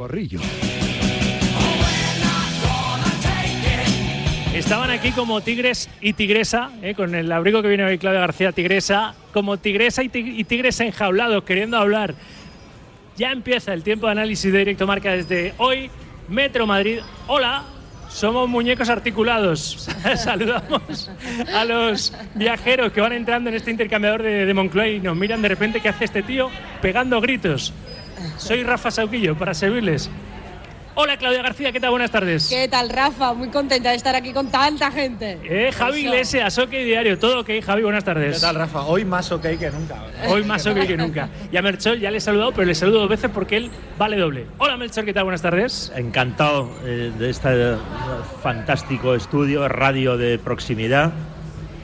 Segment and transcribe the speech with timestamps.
[0.00, 0.40] Corrillo.
[4.54, 8.52] Estaban aquí como tigres y tigresa, eh, con el abrigo que viene hoy Claudia García,
[8.52, 12.14] tigresa, como tigresa y, tig y tigres enjaulados, queriendo hablar.
[13.18, 15.90] Ya empieza el tiempo de análisis de directo marca desde hoy.
[16.30, 17.00] Metro Madrid.
[17.26, 17.64] Hola,
[18.08, 19.86] somos muñecos articulados.
[20.16, 21.10] Saludamos
[21.54, 25.48] a los viajeros que van entrando en este intercambiador de, de y nos miran de
[25.48, 26.48] repente qué hace este tío
[26.80, 27.74] pegando gritos.
[28.36, 30.10] Soy Rafa Sauquillo para servirles.
[30.96, 31.90] Hola Claudia García, ¿qué tal?
[31.90, 32.48] Buenas tardes.
[32.48, 33.32] ¿Qué tal, Rafa?
[33.32, 35.38] Muy contenta de estar aquí con tanta gente.
[35.44, 36.00] Eh, Javi.
[36.00, 38.34] Iglesias, OK Diario, todo ok, Javi, buenas tardes.
[38.34, 38.82] ¿Qué tal, Rafa?
[38.82, 39.96] Hoy más ok que nunca.
[40.28, 41.28] Hoy más ok que nunca.
[41.50, 44.16] Y a Melchor ya le he saludado, pero le saludo dos veces porque él vale
[44.18, 44.46] doble.
[44.58, 45.24] Hola Melchor, ¿qué tal?
[45.24, 45.92] Buenas tardes.
[45.94, 47.76] Encantado eh, de este
[48.42, 51.12] fantástico estudio, radio de proximidad,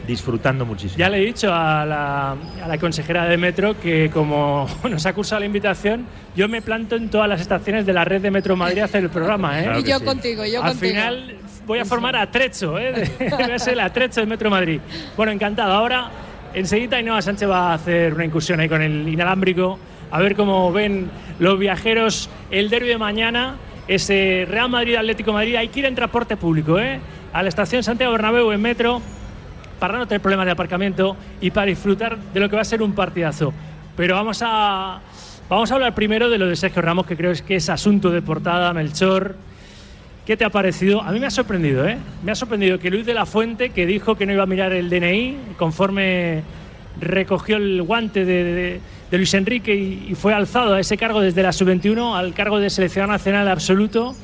[0.07, 0.99] disfrutando muchísimo.
[0.99, 5.13] Ya le he dicho a la, a la consejera de Metro que como nos ha
[5.13, 8.57] cursado la invitación, yo me planto en todas las estaciones de la red de Metro
[8.57, 9.59] Madrid a hacer el programa.
[9.61, 9.65] ¿eh?
[9.65, 10.05] Claro y yo sí.
[10.05, 10.91] contigo, yo Al contigo.
[10.95, 12.93] final voy a formar atrecho, ¿eh?
[13.19, 14.81] De- voy a ser el atrecho del Metro Madrid.
[15.17, 15.73] Bueno, encantado.
[15.73, 16.11] Ahora,
[16.55, 19.79] enseguida Ainhoa Sánchez va a hacer una incursión ahí con el inalámbrico,
[20.11, 21.11] a ver cómo ven
[21.41, 23.57] los viajeros el derbi de mañana,
[23.89, 25.57] ese Real Madrid-Atlético de Madrid.
[25.57, 27.01] Hay que ir en transporte público, ¿eh?
[27.33, 29.03] A la estación Santiago Bernabéu en Metro,
[29.79, 32.83] para no tener problemas de aparcamiento y para disfrutar de lo que va a ser
[32.83, 33.53] un partidazo.
[33.97, 35.01] Pero vamos a,
[35.49, 38.23] vamos a hablar primero de lo de Sergio Ramos, que creo que es asunto de
[38.23, 39.37] portada, Melchor.
[40.27, 41.03] ¿Qué te ha parecido?
[41.03, 41.99] A mí me ha sorprendido, ¿eh?
[42.25, 44.73] Me ha sorprendido que Luis de la Fuente, que dijo que no iba a mirar
[44.73, 46.43] el DNI, conforme
[47.01, 51.21] recogió el guante de, de- de Luis Enrique y, y fue alzado a ese cargo
[51.21, 54.17] desde la sub-21 al cargo de seleccionador nacional absoluto,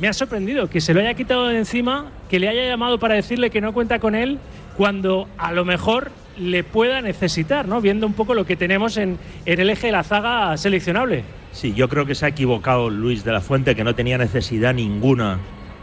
[0.00, 3.14] me ha sorprendido que se lo haya quitado de encima, que le haya llamado para
[3.14, 4.38] decirle que no cuenta con él,
[4.78, 7.80] cuando a lo mejor le pueda necesitar, ¿no?
[7.80, 11.24] Viendo un poco lo que tenemos en, en el eje de la zaga seleccionable.
[11.50, 14.72] Sí, yo creo que se ha equivocado Luis de la Fuente, que no tenía necesidad
[14.72, 15.40] ninguna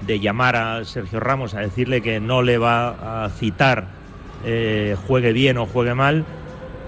[0.07, 3.89] de llamar a Sergio Ramos a decirle que no le va a citar,
[4.45, 6.23] eh, juegue bien o juegue mal,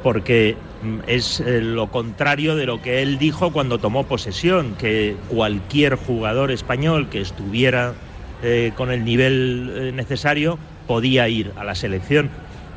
[0.01, 5.17] porque mm, es eh, lo contrario de lo que él dijo cuando tomó posesión, que
[5.27, 7.95] cualquier jugador español que estuviera
[8.43, 12.29] eh, con el nivel necesario podía ir a la selección.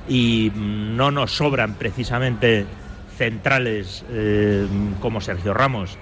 [0.09, 2.67] Y no nos sobran precisamente
[3.17, 4.67] centrales eh,
[5.01, 5.99] como Sergio Ramos.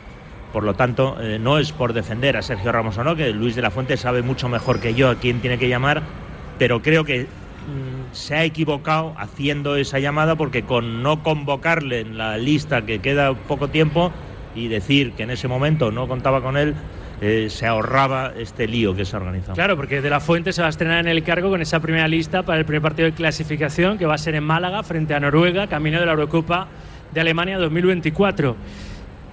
[0.52, 3.54] Por lo tanto, eh, no es por defender a Sergio Ramos o no, que Luis
[3.54, 6.02] de la Fuente sabe mucho mejor que yo a quién tiene que llamar,
[6.58, 12.16] pero creo que mm, se ha equivocado haciendo esa llamada porque con no convocarle en
[12.16, 14.12] la lista que queda poco tiempo
[14.54, 16.75] y decir que en ese momento no contaba con él,
[17.20, 19.54] eh, se ahorraba este lío que se ha organizado.
[19.54, 22.06] Claro, porque De La Fuente se va a estrenar en el cargo con esa primera
[22.06, 25.20] lista para el primer partido de clasificación que va a ser en Málaga frente a
[25.20, 26.68] Noruega, camino de la Eurocopa
[27.12, 28.56] de Alemania 2024.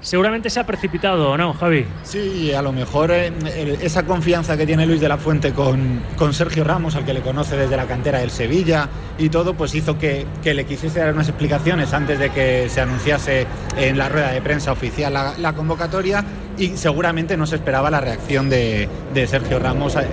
[0.06, 1.84] Seguramente se ha precipitado, ¿o no, Javi?
[2.04, 3.34] Sí, a lo mejor eh,
[3.82, 7.22] esa confianza que tiene Luis de la Fuente con, con Sergio Ramos, al que le
[7.22, 11.12] conoce desde la cantera del Sevilla y todo, pues hizo que, que le quisiese dar
[11.12, 15.54] unas explicaciones antes de que se anunciase en la rueda de prensa oficial la, la
[15.54, 16.24] convocatoria
[16.56, 20.06] y seguramente no se esperaba la reacción de, de Sergio Ramos eh,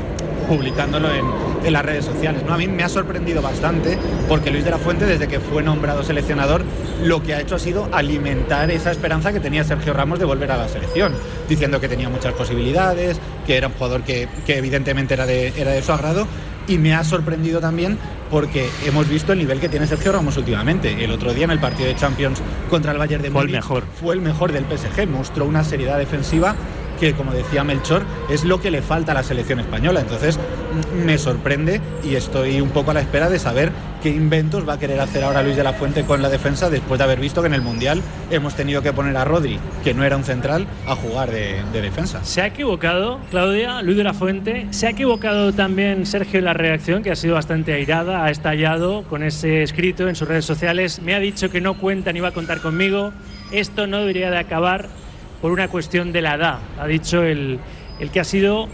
[0.42, 1.24] publicándolo en,
[1.64, 2.42] en las redes sociales.
[2.46, 2.54] ¿no?
[2.54, 3.98] A mí me ha sorprendido bastante
[4.28, 6.62] porque Luis de la Fuente, desde que fue nombrado seleccionador,
[7.02, 10.50] lo que ha hecho ha sido alimentar esa esperanza que tenía Sergio Ramos de volver
[10.52, 11.14] a la selección,
[11.48, 15.72] diciendo que tenía muchas posibilidades, que era un jugador que, que evidentemente era de, era
[15.72, 16.26] de su agrado.
[16.68, 17.98] Y me ha sorprendido también
[18.30, 21.04] porque hemos visto el nivel que tiene Sergio Ramos últimamente.
[21.04, 23.62] El otro día en el partido de Champions contra el Bayern de Fue el Múnich
[23.62, 23.84] mejor.
[24.00, 26.54] fue el mejor del PSG, mostró una seriedad defensiva
[27.02, 29.98] que, como decía Melchor, es lo que le falta a la selección española.
[29.98, 30.38] Entonces,
[31.04, 33.72] me sorprende y estoy un poco a la espera de saber
[34.04, 36.98] qué inventos va a querer hacer ahora Luis de la Fuente con la defensa después
[36.98, 40.04] de haber visto que en el Mundial hemos tenido que poner a Rodri, que no
[40.04, 42.24] era un central, a jugar de, de defensa.
[42.24, 44.68] Se ha equivocado, Claudia, Luis de la Fuente.
[44.70, 49.02] Se ha equivocado también Sergio en la reacción, que ha sido bastante airada, ha estallado
[49.10, 51.02] con ese escrito en sus redes sociales.
[51.02, 53.12] Me ha dicho que no cuenta ni va a contar conmigo.
[53.50, 54.88] Esto no debería de acabar
[55.42, 57.58] por una cuestión de la edad, ha dicho el,
[57.98, 58.68] el que ha sido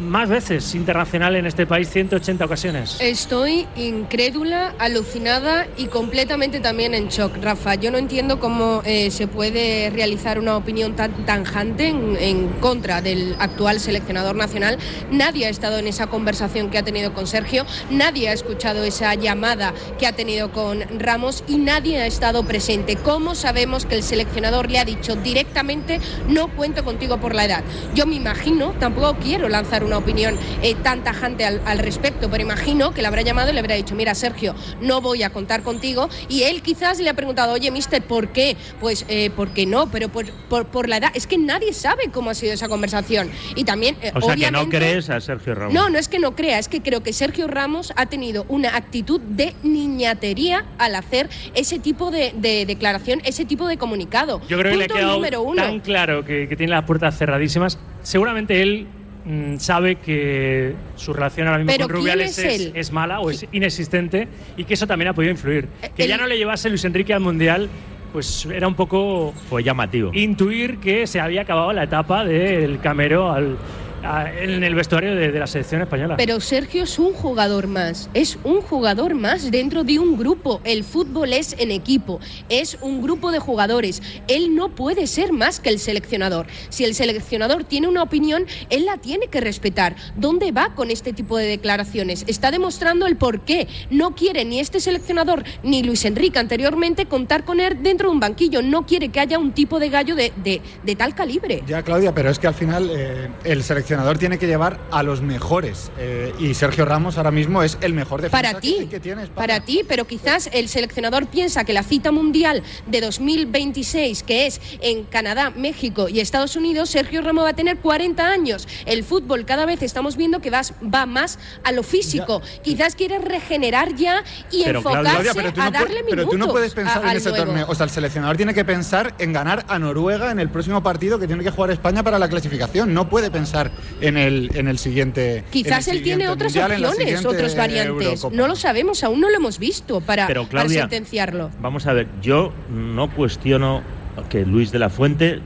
[0.00, 2.96] más veces internacional en este país, 180 ocasiones.
[3.00, 7.74] Estoy incrédula, alucinada y completamente también en shock, Rafa.
[7.74, 13.02] Yo no entiendo cómo eh, se puede realizar una opinión tan tanjante en, en contra
[13.02, 14.78] del actual seleccionador nacional.
[15.10, 19.14] Nadie ha estado en esa conversación que ha tenido con Sergio, nadie ha escuchado esa
[19.14, 22.96] llamada que ha tenido con Ramos y nadie ha estado presente.
[22.96, 27.64] ¿Cómo sabemos que el seleccionador le ha dicho directamente no cuento contigo por la edad?
[27.94, 32.30] Yo me imagino, tampoco quiero lanzar dar una opinión eh, tan tajante al, al respecto,
[32.30, 35.30] pero imagino que le habrá llamado y le habrá dicho, mira Sergio, no voy a
[35.30, 38.56] contar contigo y él quizás le ha preguntado, oye, mister, ¿por qué?
[38.80, 41.10] Pues eh, porque no, pero por, por, por la edad.
[41.14, 43.30] Es que nadie sabe cómo ha sido esa conversación.
[43.56, 45.74] Y también, eh, O sea, que no crees a Sergio Ramos.
[45.74, 48.76] no, no es que no crea, es que creo que Sergio Ramos ha tenido una
[48.76, 54.40] actitud de niñatería al hacer ese tipo de, de declaración, ese tipo de comunicado.
[54.48, 55.22] Yo creo que le ha quedado
[55.54, 57.78] tan claro que, que tiene las puertas cerradísimas.
[58.02, 58.86] Seguramente él
[59.24, 62.72] mm, sabe que su relación ahora mismo con ¿quién Rubiales es es, él?
[62.74, 65.68] es mala o es inexistente y que eso también ha podido influir.
[65.96, 67.68] Que él- ya no le llevase Luis Enrique al Mundial,
[68.12, 70.10] pues era un poco Fue llamativo.
[70.12, 73.56] intuir que se había acabado la etapa del camero al-
[74.02, 76.16] en el vestuario de, de la selección española.
[76.16, 80.60] Pero Sergio es un jugador más, es un jugador más dentro de un grupo.
[80.64, 84.02] El fútbol es en equipo, es un grupo de jugadores.
[84.28, 86.46] Él no puede ser más que el seleccionador.
[86.68, 89.94] Si el seleccionador tiene una opinión, él la tiene que respetar.
[90.16, 92.24] ¿Dónde va con este tipo de declaraciones?
[92.26, 93.68] Está demostrando el por qué.
[93.90, 98.20] No quiere ni este seleccionador ni Luis Enrique anteriormente contar con él dentro de un
[98.20, 98.62] banquillo.
[98.62, 101.62] No quiere que haya un tipo de gallo de, de- de tal calibre.
[101.66, 105.20] Ya, Claudia, pero es que al final eh, el seleccionador tiene que llevar a los
[105.22, 105.90] mejores.
[105.98, 109.28] eh, y Sergio Ramos ahora mismo es el mejor defensa Para que- ti, que, tienes.
[109.28, 114.60] para ti, pero quizás el seleccionador piensa que la cita mundial de 2026, que es
[114.80, 118.66] en Canadá, México y Estados Unidos, Sergio Ramos va a tener 40 años.
[118.86, 122.42] El fútbol cada vez estamos viendo que vas- va más a lo físico.
[122.62, 126.22] Quizás quiere regenerar ya y Pero, enfocarse Claudia, pero tú, a no, pu- darle pero
[126.24, 127.44] tú no minutos puedes pensar a- en ese nuevo.
[127.46, 127.66] torneo.
[127.68, 131.18] O sea, el seleccionador tiene que pensar en ganar a Noruega en el próximo partido
[131.18, 132.94] que tiene que jugar España para la clasificación.
[132.94, 135.44] No puede pensar en el, en el siguiente.
[135.50, 138.06] Quizás el él tiene siguiente otras Mundial, opciones, otras variantes.
[138.06, 138.36] Eurocopa.
[138.36, 141.50] No lo sabemos, aún no lo hemos visto para, Pero, para Claudia, sentenciarlo.
[141.60, 143.82] Vamos a ver, yo no cuestiono
[144.28, 145.40] que Luis de la Fuente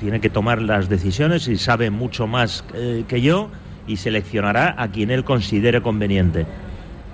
[0.00, 3.50] tiene que tomar las decisiones y sabe mucho más eh, que yo
[3.86, 6.46] y seleccionará a quien él considere conveniente.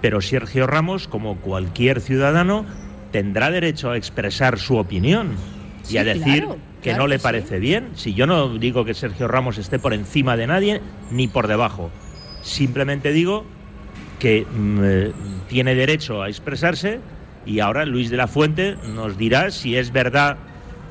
[0.00, 2.64] Pero Sergio Ramos, como cualquier ciudadano,
[3.12, 5.32] tendrá derecho a expresar su opinión
[5.84, 7.22] y Sí, a decir claro, que claro no le que sí.
[7.24, 7.88] parece bien.
[7.94, 10.80] Si yo no digo que Sergio Ramos esté por encima de nadie
[11.10, 11.90] ni por debajo,
[12.42, 13.44] simplemente digo
[14.20, 15.12] que mm, eh,
[15.48, 17.00] tiene derecho a expresarse
[17.44, 20.36] y ahora Luis de la Fuente nos dirá si es verdad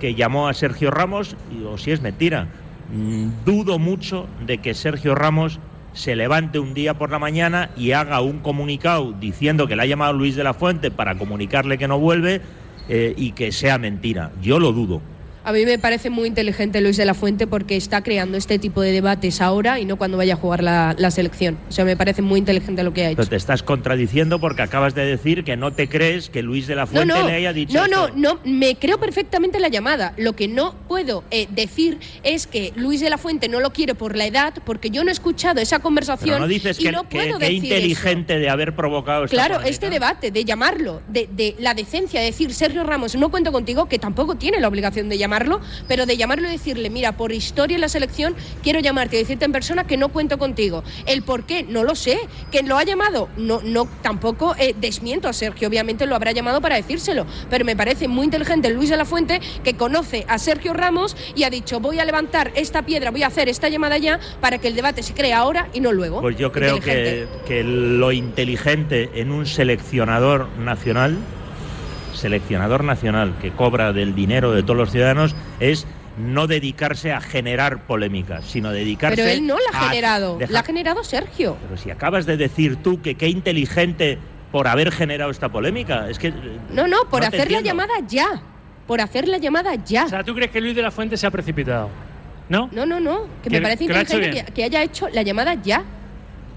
[0.02, 2.50] que llamó a Sergio Ramos o si es mentira.
[2.94, 5.62] Mm, Dudo mucho de que Sergio Ramos
[5.94, 9.86] se levante un día por la mañana y haga un comunicado diciendo que le ha
[9.86, 12.42] llamado Luis de la Fuente para comunicarle que no vuelve
[12.90, 14.34] eh, y que sea mentira.
[14.42, 15.02] Yo lo dudo.
[15.46, 18.82] A mí me parece muy inteligente Luis de la Fuente porque está creando este tipo
[18.82, 21.60] de debates ahora y no cuando vaya a jugar la, la selección.
[21.70, 23.18] O sea, me parece muy inteligente lo que ha hecho.
[23.18, 26.74] Pero te estás contradiciendo porque acabas de decir que no te crees que Luis de
[26.74, 28.18] la Fuente no, le haya dicho no, no, esto.
[28.18, 30.16] no, me creo perfectamente la llamada.
[30.18, 33.94] Lo que no puedo eh, decir es que Luis de la Fuente no lo quiere
[33.94, 36.92] por la edad, porque yo no he escuchado esa conversación Pero no dices y que,
[36.92, 41.30] no puedo que decir inteligente de haber provocado esta Claro, este debate de llamarlo, de,
[41.32, 45.08] de la decencia de decir Sergio Ramos, no cuento contigo, que tampoco tiene la obligación
[45.08, 49.18] de llamarlo, pero de llamarlo y decirle, mira, por historia en la selección, quiero llamarte
[49.18, 50.84] y decirte en persona que no cuento contigo.
[51.06, 52.18] El por qué, no lo sé.
[52.52, 53.28] ¿Quién lo ha llamado?
[53.36, 57.76] No, no, tampoco eh, desmiento a Sergio, obviamente lo habrá llamado para decírselo, pero me
[57.76, 61.80] parece muy inteligente Luis de la Fuente que conoce a Sergio Ramos y ha dicho,
[61.80, 65.04] voy a levantar esta piedra, voy a hacer esta llamada ya para que el debate
[65.04, 66.22] se cree ahora y no luego.
[66.22, 71.18] Pues yo creo que, que lo inteligente en un seleccionador nacional,
[72.16, 75.86] seleccionador nacional que cobra del dinero de todos los ciudadanos, es
[76.18, 80.54] no dedicarse a generar polémicas, sino dedicarse Pero él no la ha a- generado, Deja-
[80.54, 81.58] la ha generado Sergio.
[81.62, 84.18] Pero si acabas de decir tú que qué inteligente
[84.52, 86.30] por haber generado esta polémica, es que...
[86.30, 86.34] eh,
[86.72, 88.42] No, no, por no hacer la llamada ya.
[88.88, 90.06] Por hacer la llamada ya.
[90.06, 91.90] O sea, ¿tú crees que Luis de la Fuente se ha precipitado?
[92.48, 92.70] ¿No?
[92.72, 93.24] No, no, no.
[93.44, 95.84] Que, Que- me parece inteligente que, que haya hecho la llamada ya.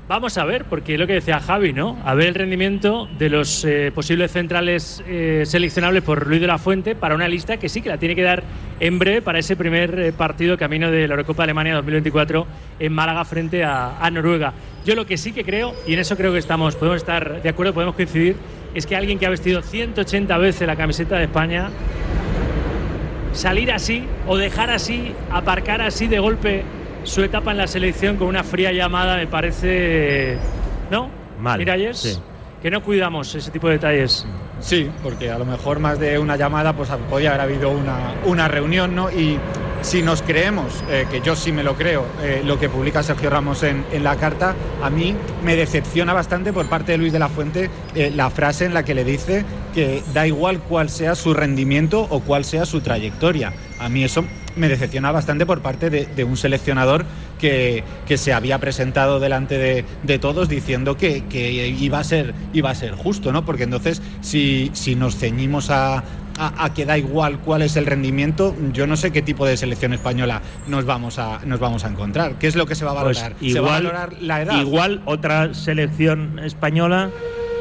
[0.09, 1.99] Vamos a ver, porque es lo que decía Javi, ¿no?
[2.03, 6.57] A ver el rendimiento de los eh, posibles centrales eh, seleccionables por Luis de la
[6.57, 8.43] Fuente para una lista que sí que la tiene que dar
[8.81, 12.47] en breve para ese primer eh, partido camino de la Eurocopa Alemania 2024
[12.79, 14.55] en Málaga frente a, a Noruega.
[14.87, 17.49] Yo lo que sí que creo, y en eso creo que estamos, podemos estar de
[17.51, 18.37] acuerdo, podemos coincidir,
[18.75, 21.69] es que alguien que ha vestido 180 veces la camiseta de España,
[23.35, 26.65] salir así o dejar así, aparcar así de golpe
[27.09, 30.39] su etapa en la selección con una fría llamada me parece...
[30.91, 31.11] ¿No?
[31.41, 32.19] Mal, Miralles, sí.
[32.63, 34.27] que no cuidamos ese tipo de detalles.
[34.61, 38.49] Sí, porque a lo mejor más de una llamada, pues podía haber habido una, una
[38.49, 39.11] reunión, ¿no?
[39.11, 39.39] Y
[39.83, 43.31] si nos creemos, eh, que yo sí me lo creo, eh, lo que publica Sergio
[43.31, 47.21] Ramos en, en la carta, a mí me decepciona bastante por parte de Luis de
[47.21, 51.15] la Fuente eh, la frase en la que le dice que da igual cuál sea
[51.15, 53.53] su rendimiento o cuál sea su trayectoria.
[53.79, 54.25] A mí eso
[54.59, 57.05] me decepciona bastante por parte de, un seleccionador
[57.39, 57.85] que,
[58.17, 61.25] se había presentado delante de, todos diciendo que,
[61.79, 63.45] iba, a ser, iba a ser justo, ¿no?
[63.45, 66.03] Porque entonces, si, si nos ceñimos a,
[66.39, 69.93] a, que da igual cuál es el rendimiento, yo no sé qué tipo de selección
[69.93, 72.39] española nos vamos a, nos vamos a encontrar.
[72.39, 73.37] ¿Qué es lo que se va a pues valorar?
[73.41, 74.61] igual, ¿Se va a valorar la edad?
[74.61, 77.11] Igual otra selección española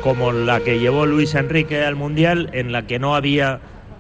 [0.04, 3.60] como la que llevó Luis Enrique al Mundial, en la que no había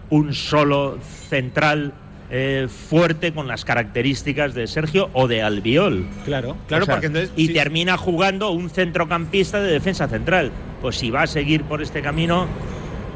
[0.09, 0.99] un solo
[1.29, 1.93] central
[2.29, 6.05] eh, fuerte con las características de Sergio o de Albiol.
[6.25, 7.31] Claro, claro, porque entonces.
[7.35, 10.51] Y termina jugando un centrocampista de defensa central.
[10.81, 12.47] Pues si va a seguir por este camino,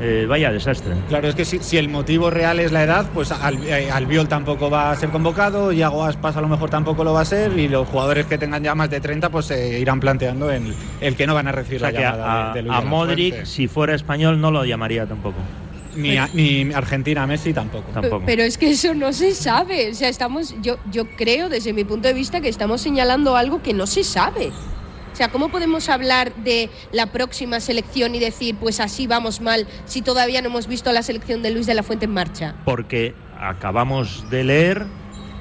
[0.03, 0.95] eh, vaya desastre.
[1.09, 4.91] Claro, es que si, el motivo real es la edad, pues eh, Albiol tampoco va
[4.91, 7.87] a ser convocado, Iago Aspas a lo mejor tampoco lo va a ser, y los
[7.87, 11.35] jugadores que tengan ya más de 30 pues se irán planteando el, el que no
[11.35, 15.05] van a recibir la llamada a, de, A Modric, si fuera español, no lo llamaría
[15.05, 15.37] tampoco.
[15.95, 17.91] Ni, ni, Argentina, Messi tampoco.
[17.91, 18.23] tampoco.
[18.25, 19.91] Pero es que eso no se sabe.
[19.91, 23.61] O sea, estamos, yo, yo creo desde mi punto de vista que estamos señalando algo
[23.61, 24.51] que no se sabe.
[25.11, 29.67] O sea, ¿cómo podemos hablar de la próxima selección y decir, pues así vamos mal,
[29.85, 32.55] si todavía no hemos visto la selección de Luis de la Fuente en marcha?
[32.63, 34.85] Porque acabamos de leer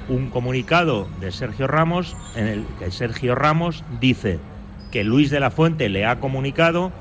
[0.09, 4.39] un comunicado de Sergio Ramos en el que Sergio Ramos dice
[4.91, 6.91] que Luis de la Fuente le ha comunicado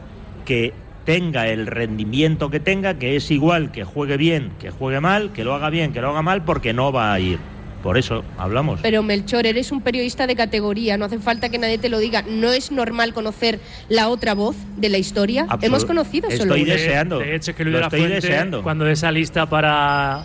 [0.45, 0.73] que
[1.11, 5.43] tenga el rendimiento que tenga, que es igual que juegue bien, que juegue mal, que
[5.43, 7.41] lo haga bien, que lo haga mal, porque no va a ir.
[7.83, 8.79] Por eso hablamos.
[8.81, 12.23] Pero Melchor, eres un periodista de categoría, no hace falta que nadie te lo diga.
[12.23, 15.49] ¿No es normal conocer la otra voz de la historia?
[15.63, 17.19] Hemos conocido solo Estoy deseando.
[17.19, 18.63] De, hecho, que Luis de la Fuente, deseando.
[18.63, 20.25] cuando de esa lista para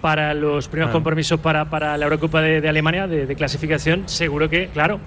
[0.00, 0.92] para los primeros ah.
[0.92, 4.98] compromisos para, para la Eurocopa de, Alemania de, clasificación, seguro que, claro,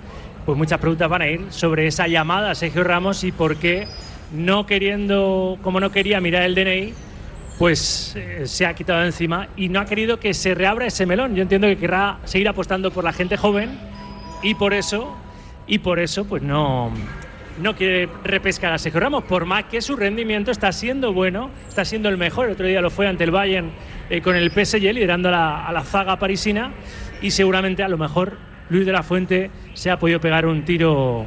[0.46, 3.88] pues muchas preguntas van a ir sobre esa llamada a Sergio Ramos y por qué
[4.34, 6.94] no queriendo, como no quería mirar el DNI,
[7.58, 11.06] pues eh, se ha quitado de encima y no ha querido que se reabra ese
[11.06, 11.36] melón.
[11.36, 13.80] Yo entiendo que querrá seguir apostando por la gente joven
[14.44, 15.16] y por eso,
[15.68, 16.92] y por eso, pues no,
[17.62, 21.86] no quiere repescar a Sergio Ramos, por más que su rendimiento está siendo bueno, está
[21.86, 22.48] siendo el mejor.
[22.48, 23.72] El otro día lo fue ante el Bayern
[24.10, 26.72] eh, con el PSG liderando a la, a la zaga parisina
[27.22, 28.38] y seguramente a lo mejor
[28.70, 31.26] Luis de la Fuente se ha podido pegar un tiro,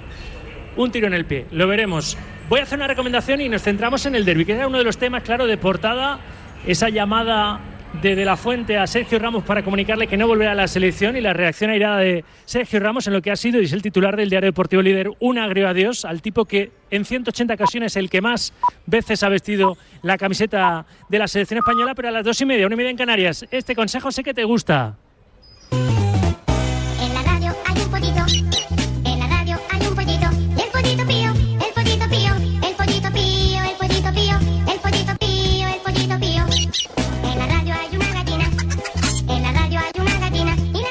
[0.76, 1.46] un tiro en el pie.
[1.52, 2.18] Lo veremos.
[2.48, 4.84] Voy a hacer una recomendación y nos centramos en el derby, que era uno de
[4.84, 6.18] los temas, claro, de portada,
[6.66, 7.60] esa llamada
[8.00, 11.14] de De La Fuente a Sergio Ramos para comunicarle que no volverá a la selección
[11.14, 13.82] y la reacción airada de Sergio Ramos en lo que ha sido y es el
[13.82, 18.08] titular del diario deportivo líder, un agrio adiós al tipo que en 180 ocasiones el
[18.08, 18.54] que más
[18.86, 22.64] veces ha vestido la camiseta de la selección española, pero a las dos y media,
[22.64, 23.44] una y media en Canarias.
[23.50, 24.96] Este consejo sé que te gusta.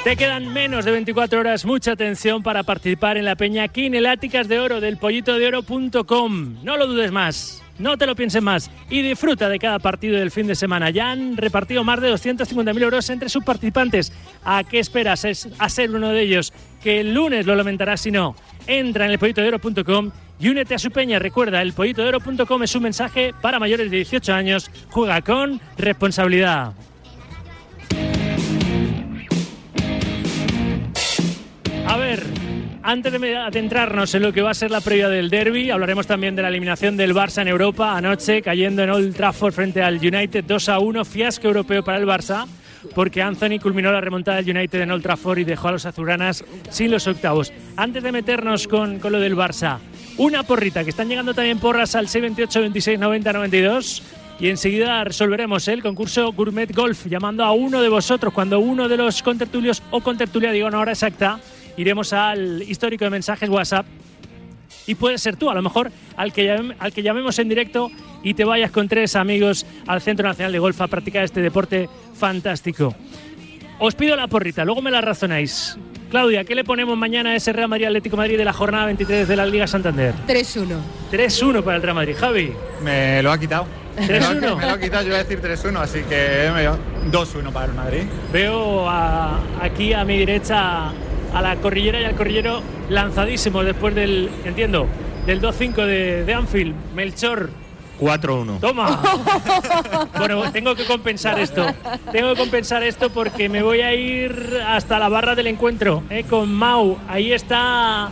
[0.08, 4.58] Te quedan menos de 24 horas, mucha atención para participar en la peña Quineláticas de
[4.58, 6.64] Oro del pollitodeoro.com.
[6.64, 7.62] No lo dudes más.
[7.78, 10.92] No te lo pienses más y disfruta de cada partido del fin de semana.
[10.92, 14.14] Ya han repartido más de 250.000 euros entre sus participantes.
[14.46, 16.54] ¿A qué esperas es a ser uno de ellos?
[16.82, 18.34] Que el lunes lo lamentarás si no.
[18.66, 21.20] Entra en elpollitodeoro.com y únete a su peña.
[21.20, 24.72] Recuerda, elpollitodeoro.com es un mensaje para mayores de 18 años.
[24.90, 26.72] Juega con responsabilidad.
[31.98, 32.24] A ver,
[32.84, 36.36] antes de adentrarnos en lo que va a ser la previa del derby, hablaremos también
[36.36, 40.44] de la eliminación del Barça en Europa anoche, cayendo en Old Trafford frente al United
[40.44, 42.46] 2 a 1, fiasco europeo para el Barça,
[42.94, 46.46] porque Anthony culminó la remontada del United en Old Trafford y dejó a los azuranas
[46.70, 47.51] sin los octavos.
[47.75, 49.80] Antes de meternos con, con lo del Barça,
[50.18, 54.04] una porrita, que están llegando también porras al 628 26 90 92
[54.39, 58.98] y enseguida resolveremos el concurso Gourmet Golf llamando a uno de vosotros cuando uno de
[58.98, 61.39] los contertulios o contertulia diga una hora exacta
[61.78, 63.86] iremos al histórico de mensajes WhatsApp
[64.86, 67.92] y puede ser tú, a lo mejor al que, al que llamemos en directo
[68.24, 71.90] y te vayas con tres amigos al Centro Nacional de Golf a practicar este deporte
[72.18, 72.96] fantástico.
[73.80, 75.78] Os pido la porrita, luego me la razonáis.
[76.10, 79.28] Claudia, ¿qué le ponemos mañana a ese Real Madrid Atlético Madrid de la jornada 23
[79.28, 80.14] de la Liga Santander?
[80.26, 80.78] 3-1.
[81.12, 82.16] 3-1 para el Real Madrid.
[82.18, 82.54] Javi.
[82.82, 83.68] Me lo ha quitado.
[83.98, 84.56] 3-1.
[84.58, 86.50] Me lo ha quitado, yo voy a decir 3-1, así que
[87.12, 88.04] 2-1 para el Madrid.
[88.32, 90.94] Veo aquí a mi derecha
[91.34, 94.88] a la corrillera y al corrillero lanzadísimo después del, entiendo,
[95.26, 96.76] del 2-5 de, de Anfield.
[96.94, 97.50] Melchor.
[98.00, 98.60] 4-1.
[98.60, 99.02] Toma.
[100.18, 101.66] bueno, tengo que compensar esto.
[102.12, 106.24] Tengo que compensar esto porque me voy a ir hasta la barra del encuentro eh,
[106.24, 106.98] con Mau.
[107.08, 108.12] Ahí está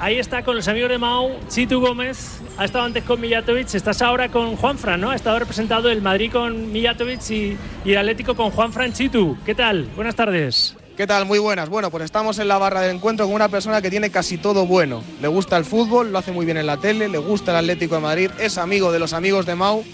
[0.00, 4.00] Ahí está con los amigos de Mau, Chitu Gómez, ha estado antes con Mijatovic, estás
[4.00, 5.10] ahora con Juanfran, ¿no?
[5.10, 9.36] Ha estado representado el Madrid con Mijatovic y, y el Atlético con Juanfran Chitu.
[9.44, 9.88] ¿Qué tal?
[9.96, 10.76] Buenas tardes.
[10.98, 11.26] ¿Qué tal?
[11.26, 11.68] Muy buenas.
[11.68, 14.66] Bueno, pues estamos en la barra del encuentro con una persona que tiene casi todo
[14.66, 15.04] bueno.
[15.22, 17.94] Le gusta el fútbol, lo hace muy bien en la tele, le gusta el Atlético
[17.94, 19.84] de Madrid, es amigo de los amigos de Mau,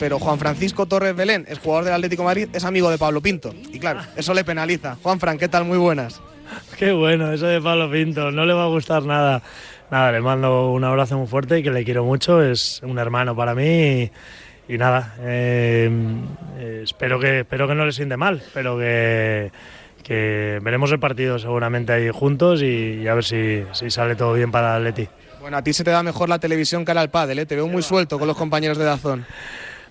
[0.00, 3.20] pero Juan Francisco Torres Belén, es jugador del Atlético de Madrid, es amigo de Pablo
[3.20, 3.54] Pinto.
[3.72, 4.96] Y claro, eso le penaliza.
[5.00, 5.64] Juan Fran, ¿qué tal?
[5.64, 6.20] Muy buenas.
[6.76, 9.40] Qué bueno, eso de Pablo Pinto, no le va a gustar nada.
[9.92, 13.36] Nada, le mando un abrazo muy fuerte y que le quiero mucho, es un hermano
[13.36, 14.10] para mí y,
[14.74, 15.88] y nada, eh,
[16.58, 19.52] eh, espero, que, espero que no le siente mal, pero que,
[20.08, 24.32] que veremos el partido seguramente ahí juntos y, y a ver si, si sale todo
[24.32, 25.06] bien para el Atleti.
[25.42, 27.46] Bueno, a ti se te da mejor la televisión que al pádel, ¿eh?
[27.46, 29.26] te veo muy suelto con los compañeros de Dazón.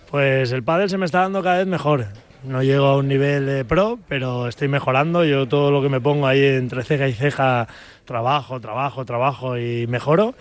[0.10, 2.08] Pues el pádel se me está dando cada vez mejor.
[2.44, 5.24] No llego a un nivel de pro, pero estoy mejorando.
[5.24, 7.68] Yo todo lo que me pongo ahí entre ceja y ceja,
[8.06, 10.34] trabajo, trabajo, trabajo y mejoro.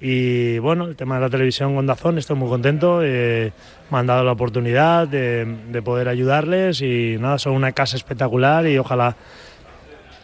[0.00, 3.00] Y bueno, el tema de la televisión con Dazón, estoy muy contento.
[3.02, 3.52] Eh,
[3.90, 8.66] me han dado la oportunidad de, de poder ayudarles y nada, son una casa espectacular
[8.66, 9.16] y ojalá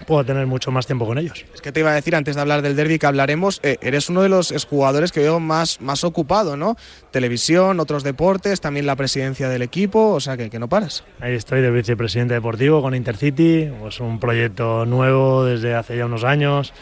[0.06, 1.44] pueda tener mucho más tiempo con ellos.
[1.54, 4.08] Es que te iba a decir antes de hablar del derby que hablaremos, eh, eres
[4.08, 6.76] uno de los jugadores que veo más, más ocupado, ¿no?
[7.10, 11.04] Televisión, otros deportes, también la presidencia del equipo, o sea que, que no paras.
[11.20, 16.24] Ahí estoy de vicepresidente deportivo con Intercity, pues un proyecto nuevo desde hace ya unos
[16.24, 16.72] años.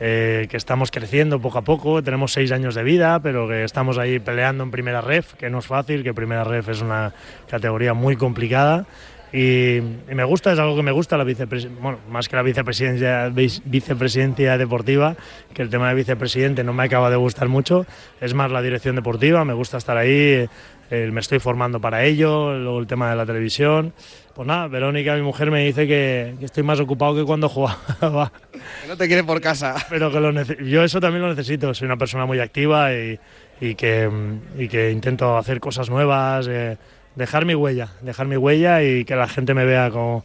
[0.00, 3.98] Eh, que estamos creciendo poco a poco, tenemos seis años de vida, pero que estamos
[3.98, 7.12] ahí peleando en primera ref, que no es fácil, que primera ref es una
[7.48, 8.86] categoría muy complicada
[9.32, 12.42] y, y me gusta, es algo que me gusta, la vicepresidencia, bueno, más que la
[12.42, 15.16] vicepresidencia, vice- vicepresidencia deportiva,
[15.54, 17.86] que el tema de vicepresidente no me acaba de gustar mucho,
[18.20, 20.48] es más la dirección deportiva, me gusta estar ahí,
[20.92, 23.92] eh, me estoy formando para ello, luego el tema de la televisión.
[24.34, 28.32] Pues nada, Verónica, mi mujer, me dice que, que estoy más ocupado que cuando jugaba.
[28.50, 29.74] Que no te quiere por casa.
[29.88, 30.32] Pero que lo
[30.64, 31.72] yo eso también lo necesito.
[31.74, 33.18] Soy una persona muy activa y,
[33.60, 34.08] y que,
[34.58, 36.76] y que intento hacer cosas nuevas, eh,
[37.16, 40.24] dejar mi huella, dejar mi huella y que la gente me vea como,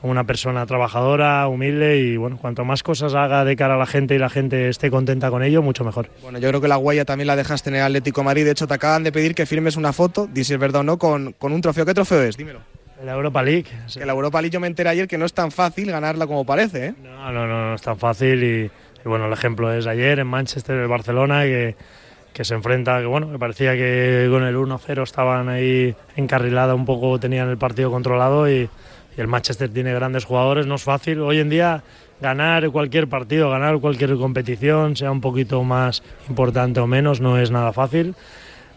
[0.00, 3.86] como una persona trabajadora, humilde y bueno, cuanto más cosas haga de cara a la
[3.86, 6.08] gente y la gente esté contenta con ello, mucho mejor.
[6.22, 8.44] Bueno, yo creo que la huella también la dejaste en el Atlético de Madrid.
[8.44, 10.84] De hecho, te acaban de pedir que firmes una foto, di si es verdad o
[10.84, 11.84] no, con, con un trofeo.
[11.84, 12.36] ¿Qué trofeo es?
[12.36, 12.60] Dímelo.
[13.04, 13.64] La Europa League.
[13.94, 16.44] Que la Europa League yo me enteré ayer que no es tan fácil ganarla como
[16.44, 16.94] parece, ¿eh?
[17.02, 20.26] No, no, no, no es tan fácil y, y bueno, el ejemplo es ayer en
[20.26, 21.76] Manchester, el Barcelona, que,
[22.32, 26.84] que se enfrenta, que bueno, que parecía que con el 1-0 estaban ahí encarrilada un
[26.84, 28.68] poco, tenían el partido controlado y,
[29.16, 31.20] el Manchester tiene grandes jugadores, no es fácil.
[31.20, 31.82] Hoy en día
[32.22, 37.50] ganar cualquier partido, ganar cualquier competición, sea un poquito más importante o menos, no es
[37.50, 38.14] nada fácil.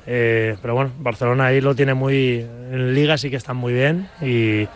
[0.05, 2.45] Eh, pero bueno, Barcelona ahí lo tiene muy.
[2.71, 4.67] En Liga sí que están muy bien y,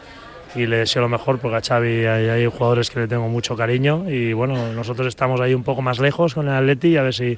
[0.56, 4.34] le deseo lo mejor porque a Xavi hay, jugadores que le tengo mucho cariño y
[4.34, 7.38] bueno, nosotros estamos ahí un poco más lejos con el Atleti a ver si,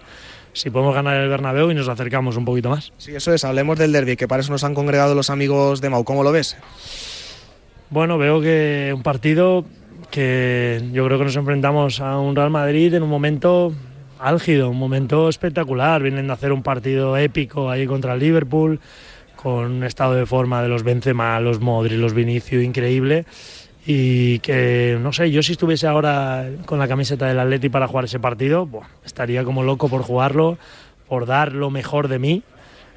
[0.53, 2.91] si podemos ganar el Bernabéu y nos acercamos un poquito más.
[2.97, 3.43] Sí, eso es.
[3.43, 6.03] Hablemos del derby, que para eso nos han congregado los amigos de Mau.
[6.03, 6.57] ¿Cómo lo ves?
[7.89, 9.65] Bueno, veo que un partido
[10.11, 13.73] que yo creo que nos enfrentamos a un Real Madrid en un momento
[14.19, 16.01] álgido, un momento espectacular.
[16.01, 18.79] Vienen de hacer un partido épico ahí contra el Liverpool,
[19.35, 23.25] con un estado de forma de los Benzema, los Modri, los Vinicius increíble.
[23.91, 28.05] Y que, no sé, yo si estuviese ahora con la camiseta del Atleti para jugar
[28.05, 28.69] ese partido,
[29.03, 30.59] estaría como loco por jugarlo,
[31.07, 32.43] por dar lo mejor de mí.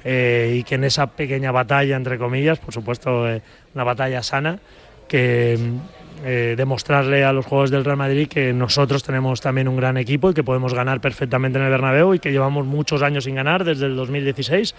[0.05, 3.41] eh, y que en esa pequeña batalla, entre comillas, por supuesto, eh,
[3.73, 4.59] una batalla sana,
[5.07, 5.57] que
[6.25, 10.29] eh, demostrarle a los juegos del Real Madrid que nosotros tenemos también un gran equipo
[10.29, 13.63] y que podemos ganar perfectamente en el Bernabéu y que llevamos muchos años sin ganar
[13.63, 14.75] desde el 2016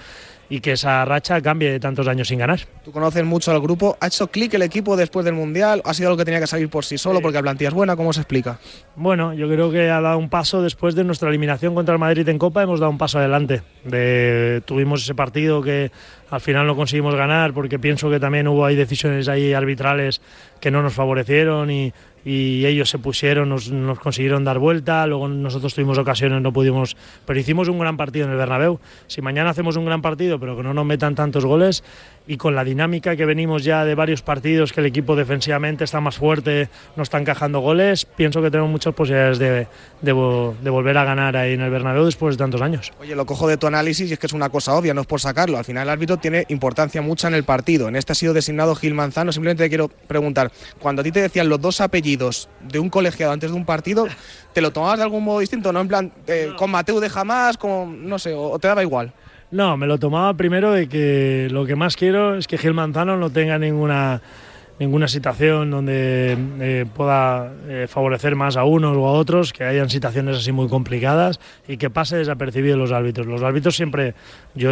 [0.49, 2.61] y que esa racha cambie de tantos años sin ganar.
[2.85, 3.97] Tú conoces mucho al grupo.
[4.01, 5.81] ¿Ha hecho clic el equipo después del Mundial?
[5.85, 7.97] ¿Ha sido algo que tenía que salir por sí solo porque la plantilla es buena?
[7.97, 8.59] ¿Cómo se explica?
[8.97, 12.29] Bueno, yo creo que ha dado un paso después de nuestra eliminación contra el Madrid
[12.29, 13.63] en Copa, hemos dado un paso adelante.
[13.85, 15.91] De- tuvimos ese partido que
[16.31, 20.21] al final no conseguimos ganar porque pienso que también hubo ahí decisiones ahí arbitrales
[20.61, 21.93] que no nos favorecieron y,
[22.25, 27.39] y ellos se pusieron, nos, consiguieron dar vuelta, luego nosotros tuvimos ocasiones, no pudimos, pero
[27.39, 28.81] hicimos un gran partido en el Bernabéu.
[29.07, 31.85] Si mañana hacemos un gran partido, pero que no nos metan tantos goles
[32.27, 36.01] y con la dinámica que venimos ya de varios partidos, que el equipo defensivamente está
[36.01, 39.67] más fuerte, no está encajando goles, pienso que tenemos muchas posibilidades de,
[40.01, 40.15] de
[40.63, 42.93] de volver a ganar ahí en el Bernabéu después de tantos años.
[43.01, 45.07] Oye, lo cojo de tu análisis y es que es una cosa obvia, no es
[45.07, 45.59] por sacarlo.
[45.59, 47.89] Al final el árbitro tiene importancia mucha en el partido.
[47.89, 49.33] En este ha sido designado Gil Manzano.
[49.33, 53.33] Simplemente te quiero preguntar, cuando a ti te decían los dos apellidos de un colegiado
[53.33, 54.07] antes de un partido,
[54.53, 55.73] ¿te lo tomabas de algún modo distinto?
[55.73, 55.81] ¿No?
[55.81, 59.13] En plan, eh, con Mateu de jamás, con, no sé, o, o te daba igual.
[59.55, 63.17] No, me lo tomaba primero de que lo que más quiero es que Gil Manzano
[63.17, 64.21] no tenga ninguna
[64.81, 69.89] ninguna situación donde eh, pueda eh, favorecer más a unos o a otros, que hayan
[69.89, 71.39] situaciones así muy complicadas
[71.69, 73.27] y que pase desapercibido los árbitros.
[73.27, 74.15] Los árbitros siempre,
[74.57, 74.71] yo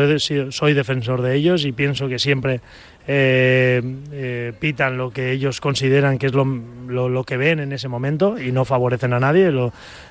[0.50, 2.60] soy defensor de ellos y pienso que siempre
[3.06, 8.38] eh, pitan lo que ellos consideran que es lo, lo, que ven en ese momento
[8.38, 9.52] y no favorecen a nadie.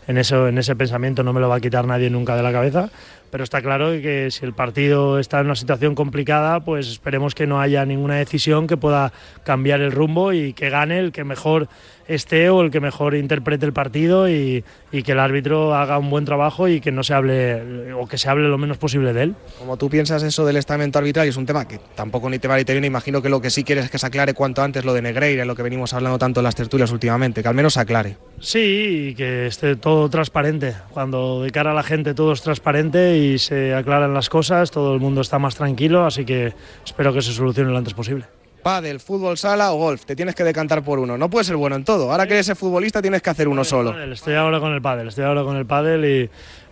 [0.08, 2.52] en, eso, en ese pensamiento no me lo va a quitar nadie nunca de la
[2.52, 2.90] cabeza
[3.32, 7.48] pero está claro que si el partido está en una situación complicada, pues esperemos que
[7.48, 11.70] no haya ninguna decisión que pueda cambiar el rumbo y que gane el que mejor
[12.14, 16.26] esté o el que mejor interprete el partido y, que el árbitro haga un buen
[16.26, 19.36] trabajo y que no se hable o que se hable lo menos posible de él.
[19.58, 22.48] Como tú piensas eso del estamento arbitral, y es un tema que tampoco ni te
[22.48, 24.62] va ni te viene, imagino que lo que sí quieres es que se aclare cuanto
[24.62, 27.56] antes lo de Negreira, lo que venimos hablando tanto en las tertulias últimamente, que al
[27.56, 28.18] menos se aclare.
[28.40, 30.76] Sí, y que esté todo transparente.
[30.92, 34.94] Cuando de cara a la gente todo es transparente y se aclaran las cosas, todo
[34.94, 36.54] el mundo está más tranquilo, así que
[36.86, 38.26] espero que se solucione lo antes posible.
[38.62, 41.18] Pádel, fútbol sala o golf, te tienes que decantar por uno.
[41.18, 42.12] No puedes ser bueno en todo.
[42.12, 44.00] Ahora que eres futbolista tienes que hacer uno solo.
[44.12, 46.30] Estoy ahora con el pádel, estoy ahora con el pádel y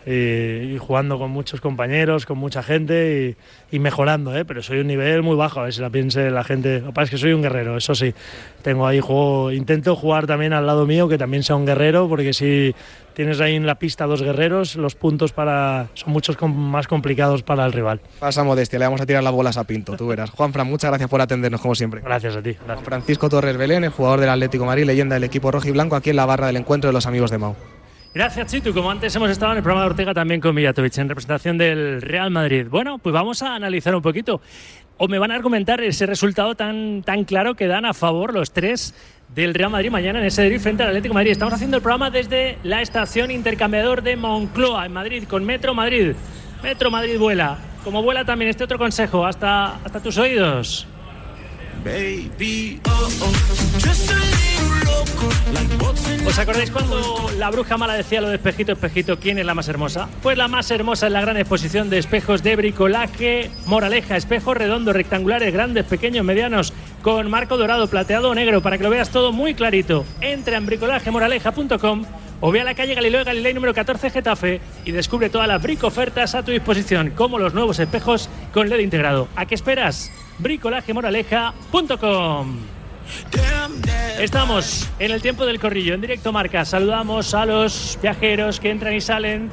[0.09, 3.37] y, jugando con muchos compañeros, con mucha gente
[3.71, 4.43] y, mejorando, ¿eh?
[4.43, 6.79] pero soy un nivel muy bajo, a ver si la piense la gente.
[6.79, 8.13] Lo que pasa es que soy un guerrero, eso sí.
[8.63, 12.33] Tengo ahí juego, intento jugar también al lado mío, que también sea un guerrero, porque
[12.33, 12.73] si
[13.13, 17.65] tienes ahí en la pista dos guerreros, los puntos para son muchos más complicados para
[17.65, 18.01] el rival.
[18.19, 20.31] Pasa modestia, le vamos a tirar las bolas a Pinto, tú verás.
[20.31, 22.01] Juan Fran, muchas gracias por atendernos como siempre.
[22.01, 22.55] Gracias a ti.
[22.83, 26.09] Francisco Torres Belén, el jugador del Atlético Madrid, leyenda del equipo rojo y blanco, aquí
[26.09, 27.55] en la barra del encuentro de los amigos de Mau.
[28.13, 28.73] Gracias, Chitu.
[28.73, 32.01] Como antes hemos estado en el programa de Ortega también con Villatovic en representación del
[32.01, 32.65] Real Madrid.
[32.67, 34.41] Bueno, pues vamos a analizar un poquito.
[34.97, 38.51] O me van a argumentar ese resultado tan, tan claro que dan a favor los
[38.51, 38.95] tres
[39.33, 41.31] del Real Madrid mañana en ese derby frente al Atlético de Madrid.
[41.31, 46.13] Estamos haciendo el programa desde la estación intercambiador de Moncloa en Madrid con Metro Madrid.
[46.63, 47.59] Metro Madrid vuela.
[47.83, 50.87] Como vuela también este otro consejo hasta, hasta tus oídos.
[51.83, 53.49] Baby, oh, oh.
[56.27, 59.67] ¿Os acordáis cuando la bruja mala decía lo de espejito, espejito, quién es la más
[59.67, 60.07] hermosa?
[60.21, 64.93] Pues la más hermosa es la gran exposición de espejos de bricolaje, moraleja, espejos redondos,
[64.93, 69.31] rectangulares, grandes, pequeños, medianos, con marco dorado, plateado o negro, para que lo veas todo
[69.31, 70.05] muy clarito.
[70.21, 72.05] Entra en bricolajemoraleja.com
[72.41, 75.87] o ve a la calle Galileo Galilei número 14 Getafe y descubre todas las brico
[75.87, 79.27] ofertas a tu disposición, como los nuevos espejos con LED integrado.
[79.35, 80.11] ¿A qué esperas?
[80.39, 82.57] bricolajemoraleja.com
[84.19, 86.65] Estamos en el tiempo del corrillo, en directo marca.
[86.65, 89.49] Saludamos a los viajeros que entran y salen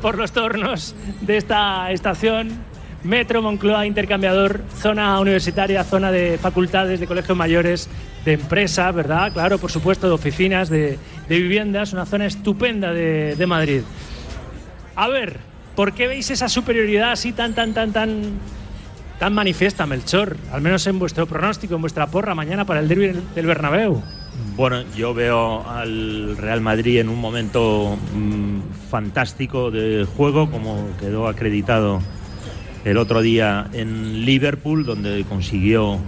[0.00, 2.70] por los tornos de esta estación.
[3.02, 7.88] Metro Moncloa Intercambiador, zona universitaria, zona de facultades, de colegios mayores,
[8.24, 9.32] de empresas, ¿verdad?
[9.32, 13.82] Claro, por supuesto, de oficinas, de, viviendas, una zona estupenda de, de Madrid.
[14.96, 15.38] A ver,
[15.76, 18.38] ¿por qué veis esa superioridad así tan, tan, tan, tan
[19.20, 23.12] tan manifiesta, Melchor, al menos en vuestro pronóstico, en vuestra porra mañana para el derby
[23.34, 24.02] del Bernabéu?
[24.56, 31.28] Bueno, yo veo al Real Madrid en un momento mm, fantástico de juego, como quedó
[31.28, 32.00] acreditado
[32.86, 35.98] el otro día en Liverpool, donde consiguió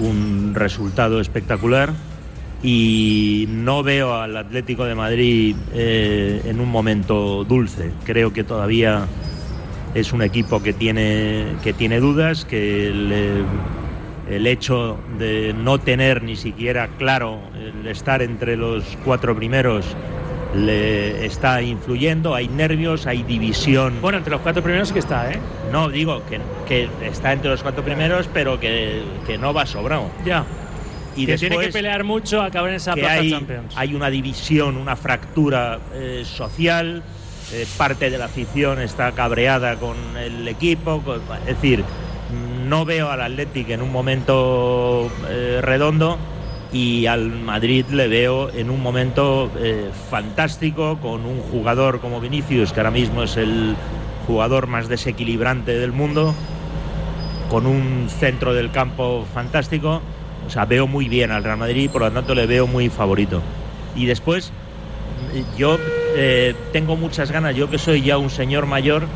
[0.00, 1.92] un resultado espectacular.
[2.64, 7.90] Y no veo al Atlético de Madrid eh, en un momento dulce.
[8.04, 9.06] Creo que todavía
[9.94, 16.36] es un equipo que tiene, que tiene dudas, que el hecho de no tener ni
[16.36, 19.96] siquiera claro el estar entre los cuatro primeros
[20.54, 23.94] le está influyendo, hay nervios, hay división.
[24.00, 25.38] Bueno, entre los cuatro primeros que está, ¿eh?
[25.70, 29.02] No, digo que, que está entre los cuatro primeros, pero que,
[29.40, 30.10] no va sobrado.
[30.24, 30.44] Ya.
[31.16, 33.74] Y que tiene que pelear mucho a acabar en esa plaza hay, Champions.
[33.76, 37.02] Hay una división, una fractura eh, social
[37.52, 41.02] eh, parte de la afición está cabreada con el equipo,
[41.40, 41.84] es decir,
[42.66, 46.18] no veo al Athletic en un momento eh, redondo
[46.72, 52.72] y al Madrid le veo en un momento eh, fantástico con un jugador como Vinicius,
[52.72, 53.76] que ahora mismo es el
[54.26, 56.34] jugador más desequilibrante del mundo,
[57.50, 60.00] con un centro del campo fantástico.
[60.46, 63.42] O sea, veo muy bien al Real Madrid, por lo tanto le veo muy favorito.
[63.94, 64.52] Y después,
[65.58, 65.76] yo
[66.14, 69.06] eh, tengo muchas ganas, yo que soy ya un señor mayor,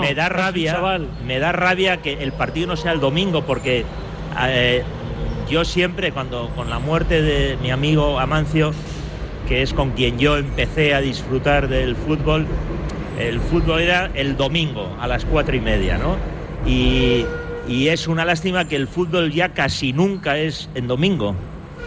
[0.00, 0.80] me da rabia,
[1.24, 3.84] me da rabia que el partido no sea el domingo, porque
[4.48, 4.82] eh,
[5.48, 8.72] yo siempre cuando con la muerte de mi amigo Amancio,
[9.48, 12.46] que es con quien yo empecé a disfrutar del fútbol,
[13.18, 16.16] el fútbol era el domingo a las cuatro y media, ¿no?
[16.66, 17.24] Y,
[17.68, 21.36] y es una lástima que el fútbol ya casi nunca es en domingo.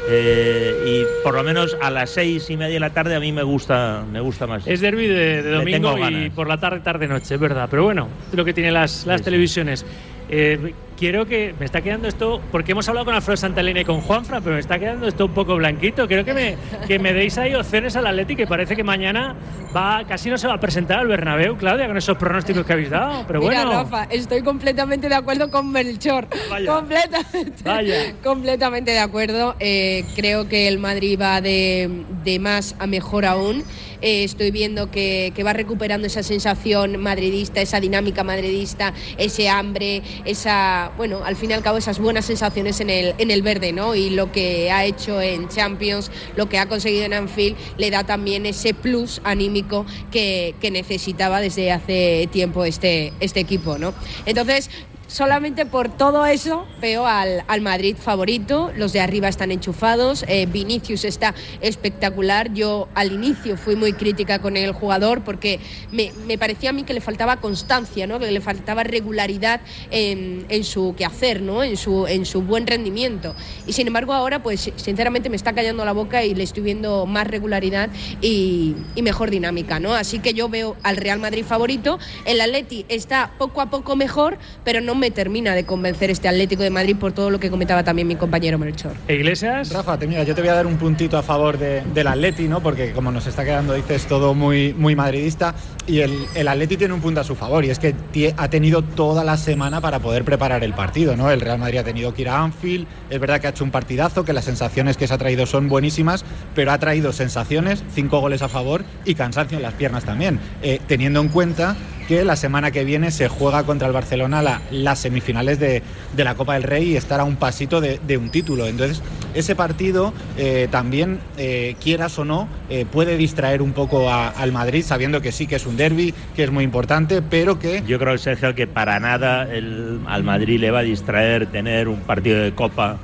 [0.08, 3.32] Eh, y por lo menos a las seis y media de la tarde a mí
[3.32, 4.68] me gusta, me gusta más.
[4.68, 7.68] Es derby de, domingo y por la tarde, tarde, noche, es verdad.
[7.70, 9.86] Pero bueno, es lo que tienen las, las televisiones.
[10.30, 14.02] Eh, quiero que me está quedando esto, porque hemos hablado con Alfredo Santalena y con
[14.02, 16.08] Juanfra, pero me está quedando esto un poco blanquito.
[16.08, 19.36] Quiero que me, que me deis ahí opciones al Atleti, que parece que mañana
[19.76, 22.90] va, casi no se va a presentar al Bernabéu, Claudia, con esos pronósticos que habéis
[22.90, 23.26] dado.
[23.28, 26.28] Pero Mira, bueno, Rafa, estoy completamente de acuerdo con Melchor.
[26.50, 26.74] Vaya.
[26.74, 28.16] Completamente, Vaya.
[28.24, 29.56] completamente de acuerdo.
[29.60, 33.64] Eh, creo que el Madrid va de, de más a mejor aún.
[34.06, 40.04] Eh, estoy viendo que, que va recuperando esa sensación madridista, esa dinámica madridista, ese hambre,
[40.26, 43.72] esa, bueno, al fin y al cabo esas buenas sensaciones en el, en el verde,
[43.72, 43.96] ¿no?
[43.96, 48.04] Y lo que ha hecho en Champions, lo que ha conseguido en Anfield, le da
[48.04, 53.96] también ese plus anímico que, que necesitaba desde hace tiempo este, este equipo, ¿no?
[54.28, 54.70] Entonces,
[55.08, 60.48] Solamente por todo eso veo al, al Madrid favorito, los de arriba están enchufados, eh,
[60.48, 65.60] Vinicius está espectacular, yo al inicio fui muy crítica con el jugador porque
[65.91, 68.18] me, me parecía a mí que le faltaba constancia, ¿no?
[68.20, 71.63] que le faltaba regularidad en, en su quehacer, ¿no?
[71.63, 73.36] en, su, en su buen rendimiento.
[73.68, 77.06] Y sin embargo ahora pues sinceramente me está callando la boca y le estoy viendo
[77.06, 77.89] más regularidad
[78.22, 79.80] y, y mejor dinámica.
[79.80, 79.94] ¿no?
[79.94, 84.39] Así que yo veo al Real Madrid favorito, el Atleti está poco a poco mejor,
[84.63, 87.84] pero no me termina de convencer este Atlético de Madrid por todo lo que comentaba
[87.84, 88.94] también mi compañero Melchor.
[89.08, 89.72] ¿E Iglesias.
[89.72, 92.48] Rafa, te, mira, yo te voy a dar un puntito a favor de- del Atleti,
[92.48, 92.62] ¿no?
[92.62, 95.56] Porque como nos está quedando, dices, todo muy, muy madridista.
[95.88, 98.50] Y el, el Atleti tiene un punto a su favor, y es que tie- ha
[98.50, 101.30] tenido toda la semana para poder preparar el partido, ¿no?
[101.30, 103.72] El Real Madrid ha tenido que ir a Anfield, es verdad que ha hecho un
[103.72, 108.20] partidazo, que las sensaciones que se ha traído son buenísimas, pero ha traído sensaciones, cinco
[108.20, 111.76] goles a favor y cansancio en las piernas también, Eh, teniendo en cuenta
[112.08, 115.82] que la semana que viene se juega contra el Barcelona la- las semifinales de,
[116.15, 118.68] de la Copa del Rey y estar a un pasito de, de un título.
[118.68, 119.02] Entonces,
[119.34, 124.52] ese partido eh, también, eh, quieras o no, eh, puede distraer un poco a- al
[124.52, 128.00] Madrid, sabiendo que sí que es un derby, que es muy importante, pero que Yo
[128.00, 132.39] creo, Sergio, que para nada el- al Madrid le va a distraer tener un partido
[132.41, 132.98] de Copa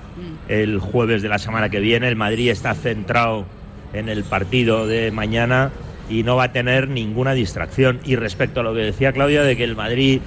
[0.48, 2.08] el jueves de la semana que viene.
[2.08, 3.46] El Madrid está centrado
[3.94, 5.72] en el partido de mañana
[6.12, 8.00] y no va a tener ninguna distracción.
[8.06, 10.20] Y respecto a lo que decía Claudia, de que el Madrid,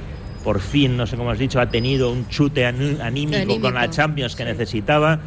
[0.42, 3.74] por fin, no sé cómo has dicho, ha tenido un chute aní- anímico, Anímico, con
[3.74, 4.48] la Champions que sí.
[4.48, 5.18] necesitaba,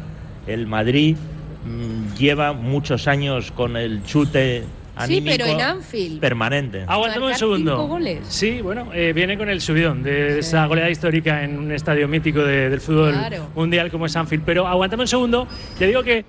[0.46, 1.16] el Madrid
[1.64, 6.18] mm, lleva muchos años con el chute Sí, anímico pero en Anfield.
[6.20, 6.82] permanente.
[6.86, 7.70] Aguantame un segundo.
[7.76, 8.18] cinco goles.
[8.28, 12.40] Sí, bueno, eh, viene con el subidón de esa goleada histórica en un estadio mítico
[12.42, 13.46] de- del fútbol Claro.
[13.54, 14.42] mundial como es Anfield.
[14.44, 15.46] Pero aguantame un segundo.
[15.78, 16.24] Te digo que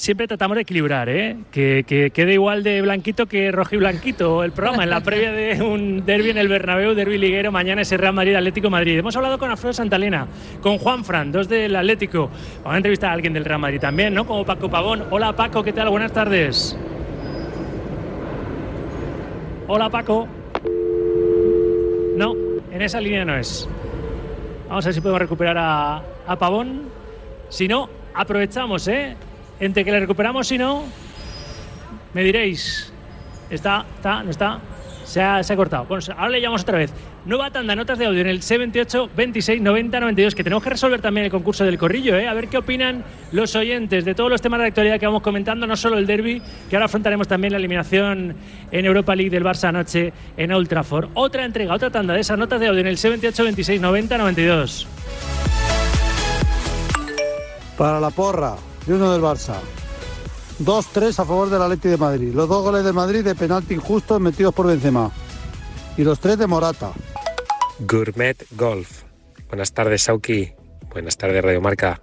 [0.00, 1.36] siempre tratamos de equilibrar, ¿eh?
[1.52, 4.84] Que, que quede igual de blanquito que rojo y blanquito el programa.
[4.84, 8.34] En la previa de un derby en el Bernabéu, derby liguero, mañana ese Real Madrid
[8.34, 8.98] Atlético Madrid.
[8.98, 10.26] Hemos hablado con Alfredo Santalena,
[10.62, 12.30] con Juan Fran, dos del Atlético.
[12.62, 14.26] Vamos a entrevistar a alguien del Real Madrid también, ¿no?
[14.26, 15.04] Como Paco Pavón.
[15.10, 15.90] Hola Paco, ¿qué tal?
[15.90, 16.74] Buenas tardes.
[19.68, 20.26] Hola Paco.
[22.16, 22.34] No,
[22.72, 23.68] en esa línea no es.
[24.66, 26.84] Vamos a ver si podemos recuperar a, a Pavón.
[27.50, 29.14] Si no, aprovechamos, ¿eh?
[29.60, 30.84] Entre que le recuperamos, si no,
[32.14, 32.92] me diréis.
[33.50, 33.84] ¿Está?
[33.96, 34.22] ¿Está?
[34.22, 34.60] ¿No está?
[35.04, 35.84] Se ha, se ha cortado.
[35.84, 36.92] Bueno, ahora le llamamos otra vez.
[37.26, 41.02] Nueva tanda, notas de audio en el C28 26 90 92, que tenemos que resolver
[41.02, 42.26] también el concurso del corrillo, ¿eh?
[42.26, 45.66] A ver qué opinan los oyentes de todos los temas de actualidad que vamos comentando,
[45.66, 48.34] no solo el derby, que ahora afrontaremos también la eliminación
[48.72, 51.10] en Europa League del Barça anoche en Old Trafford.
[51.12, 54.88] Otra entrega, otra tanda de esas notas de audio en el C28 26 90 92.
[57.76, 58.54] Para la porra,
[58.90, 59.54] y uno del Barça.
[60.58, 62.34] 2-3 a favor del Atleti de Madrid.
[62.34, 65.12] Los dos goles de Madrid de penalti injustos metidos por Benzema.
[65.96, 66.90] Y los tres de Morata.
[67.78, 69.04] Gourmet Golf.
[69.48, 70.52] Buenas tardes, Sauki.
[70.92, 72.00] Buenas tardes, Radio Marca.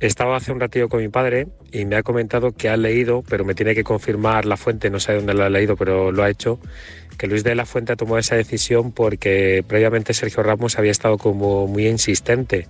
[0.00, 3.44] Estaba hace un ratillo con mi padre y me ha comentado que ha leído, pero
[3.44, 6.30] me tiene que confirmar la fuente, no sé dónde lo ha leído, pero lo ha
[6.30, 6.58] hecho,
[7.18, 11.18] que Luis de la Fuente ha tomado esa decisión porque previamente Sergio Ramos había estado
[11.18, 12.66] como muy insistente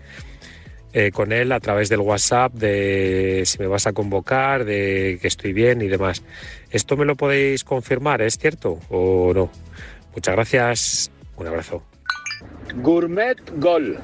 [0.92, 5.28] eh, con él a través del WhatsApp de si me vas a convocar, de que
[5.28, 6.22] estoy bien y demás.
[6.70, 8.22] ¿Esto me lo podéis confirmar?
[8.22, 9.50] ¿Es cierto o no?
[10.14, 11.10] Muchas gracias.
[11.36, 11.82] Un abrazo.
[12.76, 13.98] Gourmet Gol.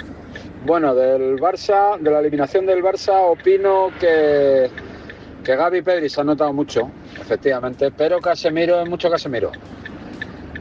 [0.65, 4.71] Bueno, del Barça, de la eliminación del Barça, opino que,
[5.45, 9.53] que Gaby Pedri se han notado mucho, efectivamente, pero Casemiro es mucho Casemiro.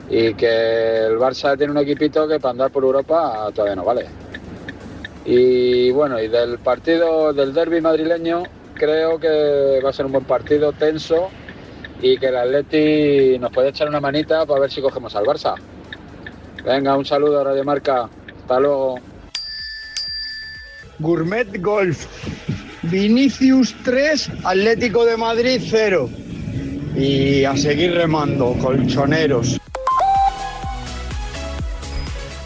[0.10, 4.23] Y que el Barça tiene un equipito que para andar por Europa todavía no vale.
[5.26, 10.26] Y bueno, y del partido del derby madrileño, creo que va a ser un buen
[10.26, 11.30] partido, tenso,
[12.02, 15.56] y que el Atleti nos puede echar una manita para ver si cogemos al Barça.
[16.66, 18.10] Venga, un saludo a Radio Marca.
[18.42, 19.00] Hasta luego.
[21.00, 22.06] Gourmet Golf.
[22.84, 26.10] Vinicius 3, Atlético de Madrid 0.
[26.96, 29.60] Y a seguir remando, colchoneros.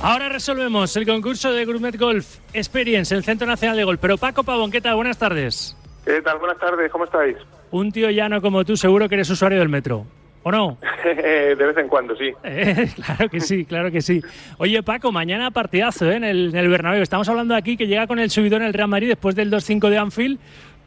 [0.08, 4.00] Ahora resolvemos el concurso de Gourmet Golf Experience, el Centro Nacional de Golf.
[4.00, 4.96] Pero Paco Pavón, ¿qué tal?
[4.96, 5.76] Buenas tardes.
[6.06, 6.38] ¿Qué tal?
[6.38, 7.36] Buenas tardes, ¿cómo estáis?
[7.72, 10.06] Un tío llano como tú, seguro que eres usuario del metro.
[10.44, 10.78] ¿O no?
[11.04, 12.32] de vez en cuando, sí.
[12.46, 14.22] Eh, claro que sí, claro que sí.
[14.60, 16.16] Oye, Paco, mañana partidazo ¿eh?
[16.16, 17.02] en, el, en el Bernabéu.
[17.02, 19.98] Estamos hablando aquí que llega con el subidón el Real Madrid después del 2-5 de
[19.98, 20.40] Anfield,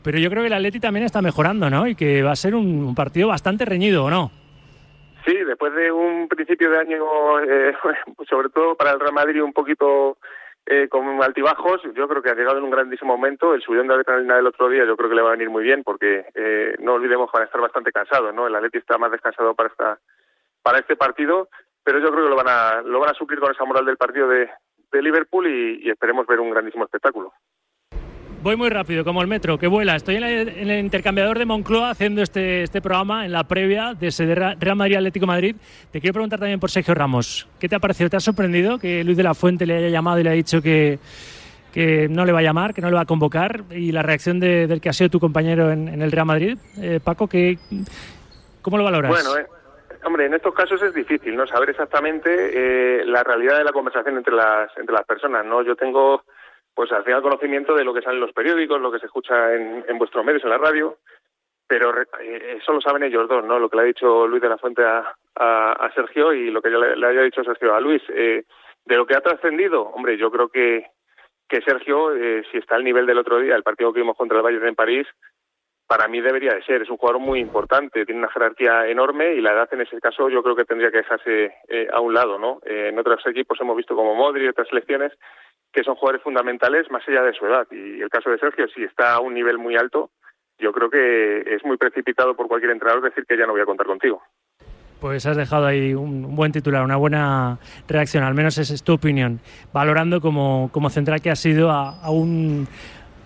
[0.03, 1.87] pero yo creo que el Atleti también está mejorando, ¿no?
[1.87, 4.33] Y que va a ser un, un partido bastante reñido, ¿o no?
[5.25, 7.77] Sí, después de un principio de año, eh,
[8.29, 10.17] sobre todo para el Real Madrid, un poquito
[10.67, 13.55] eh, con altibajos, yo creo que ha llegado en un grandísimo momento.
[13.55, 15.63] El subidón de adrenalina del otro día yo creo que le va a venir muy
[15.63, 18.47] bien porque eh, no olvidemos que van a estar bastante cansados, ¿no?
[18.47, 19.99] El Atleti está más descansado para esta
[20.63, 21.49] para este partido,
[21.83, 23.97] pero yo creo que lo van a lo van a suplir con esa moral del
[23.97, 24.49] partido de,
[24.93, 27.33] de Liverpool y, y esperemos ver un grandísimo espectáculo.
[28.43, 29.97] Voy muy rápido, como el metro, que vuela.
[29.97, 33.93] Estoy en, la- en el intercambiador de Moncloa haciendo este, este programa en la previa
[33.93, 34.11] de
[34.59, 35.57] Real Madrid Atlético Madrid.
[35.91, 37.47] Te quiero preguntar también por Sergio Ramos.
[37.59, 38.09] ¿Qué te ha parecido?
[38.09, 40.63] ¿Te ha sorprendido que Luis de la Fuente le haya llamado y le ha dicho
[40.63, 40.99] que,
[41.75, 43.65] que no le va a llamar, que no le va a convocar?
[43.73, 46.57] Y la reacción de- del que ha sido tu compañero en, en el Real Madrid,
[46.81, 47.59] eh, Paco, que,
[48.63, 49.11] ¿cómo lo valoras?
[49.11, 49.47] Bueno, eh,
[50.07, 51.47] hombre, en estos casos es difícil, ¿no?
[51.47, 55.63] Saber exactamente eh, la realidad de la conversación entre las entre las personas, ¿no?
[55.63, 56.25] Yo tengo,
[56.89, 59.85] pues final conocimiento de lo que sale en los periódicos, lo que se escucha en,
[59.87, 60.97] en vuestros medios, en la radio,
[61.67, 63.59] pero eh, eso lo saben ellos dos, ¿no?
[63.59, 66.71] Lo que le ha dicho Luis de la Fuente a, a, Sergio y lo que
[66.71, 68.03] le, le haya dicho Sergio a Luis.
[68.09, 68.45] Eh,
[68.85, 70.87] de lo que ha trascendido, hombre, yo creo que
[71.51, 74.37] que Sergio, eh, si está al nivel del otro día, el partido que vimos contra
[74.37, 75.07] el Bayern en París,
[75.91, 76.83] para mí debería de ser.
[76.83, 80.29] Es un jugador muy importante, tiene una jerarquía enorme y la edad en ese caso
[80.29, 82.61] yo creo que tendría que dejarse eh, a un lado, ¿no?
[82.65, 85.13] Eh, en otros equipos hemos visto como Modri otras selecciones
[85.73, 87.67] que son jugadores fundamentales más allá de su edad.
[87.71, 90.11] Y el caso de Sergio, si está a un nivel muy alto,
[90.59, 93.67] yo creo que es muy precipitado por cualquier entrenador decir que ya no voy a
[93.67, 94.23] contar contigo.
[95.01, 98.93] Pues has dejado ahí un, buen titular, una buena reacción, al menos esa es tu
[98.93, 99.41] opinión,
[99.73, 102.69] valorando como, como central que ha sido a un,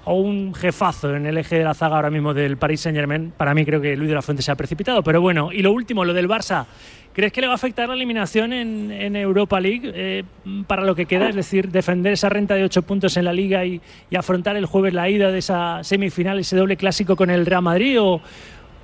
[0.04, 3.32] a un jefazo en el eje de la zaga ahora mismo del Paris Saint Germain.
[3.36, 5.72] Para mí creo que Luis de la Fuente se ha precipitado, pero bueno, y lo
[5.72, 6.66] último, lo del Barça.
[7.14, 10.24] ¿Crees que le va a afectar la eliminación en, Europa League eh,
[10.66, 11.28] para lo que queda?
[11.28, 13.80] Es decir, defender esa renta de ocho puntos en la liga y,
[14.16, 18.00] afrontar el jueves la ida de esa semifinal, ese doble clásico con el Real Madrid
[18.00, 18.20] o,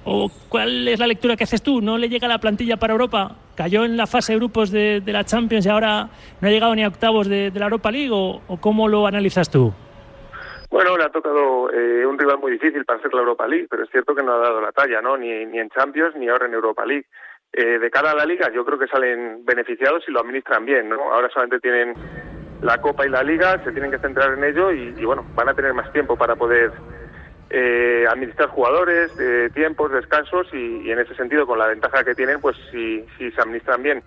[0.02, 1.82] ¿O cuál es la lectura que haces tú?
[1.82, 3.36] ¿No le llega la plantilla para Europa?
[3.54, 6.08] ¿Cayó en la fase de grupos de, la Champions y ahora
[6.40, 8.10] no ha llegado ni a octavos de, de la Europa League?
[8.10, 9.74] ¿O, o cómo lo analizas tú?
[10.70, 13.82] Bueno, le ha tocado eh, un rival muy difícil para ser la Europa League, pero
[13.82, 15.16] es cierto que no ha dado la talla, ¿no?
[15.16, 17.06] Ni, ni en Champions ni ahora en Europa League.
[17.52, 20.88] Eh, de cara a la Liga, yo creo que salen beneficiados si lo administran bien,
[20.88, 21.12] ¿no?
[21.12, 21.94] Ahora solamente tienen
[22.62, 25.54] la Copa y la Liga, se tienen que centrar en ello y, bueno, van a
[25.54, 26.70] tener más tiempo para poder
[27.50, 32.14] eh, administrar jugadores, eh, tiempos, descansos y, y en ese sentido, con la ventaja que
[32.14, 34.04] tienen, pues si, si se administran bien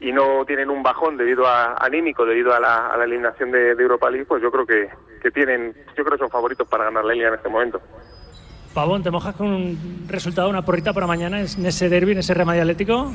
[0.00, 3.74] y no tienen un bajón debido a anímico debido a la, a la eliminación de,
[3.74, 4.88] de Europa League, pues yo creo que,
[5.22, 7.80] que tienen, yo creo que son favoritos para ganar la liga en este momento.
[8.74, 12.32] Pavón, ¿te mojas con un resultado, una porrita para mañana en ese derby, en ese
[12.34, 13.12] Real Madrid Atlético?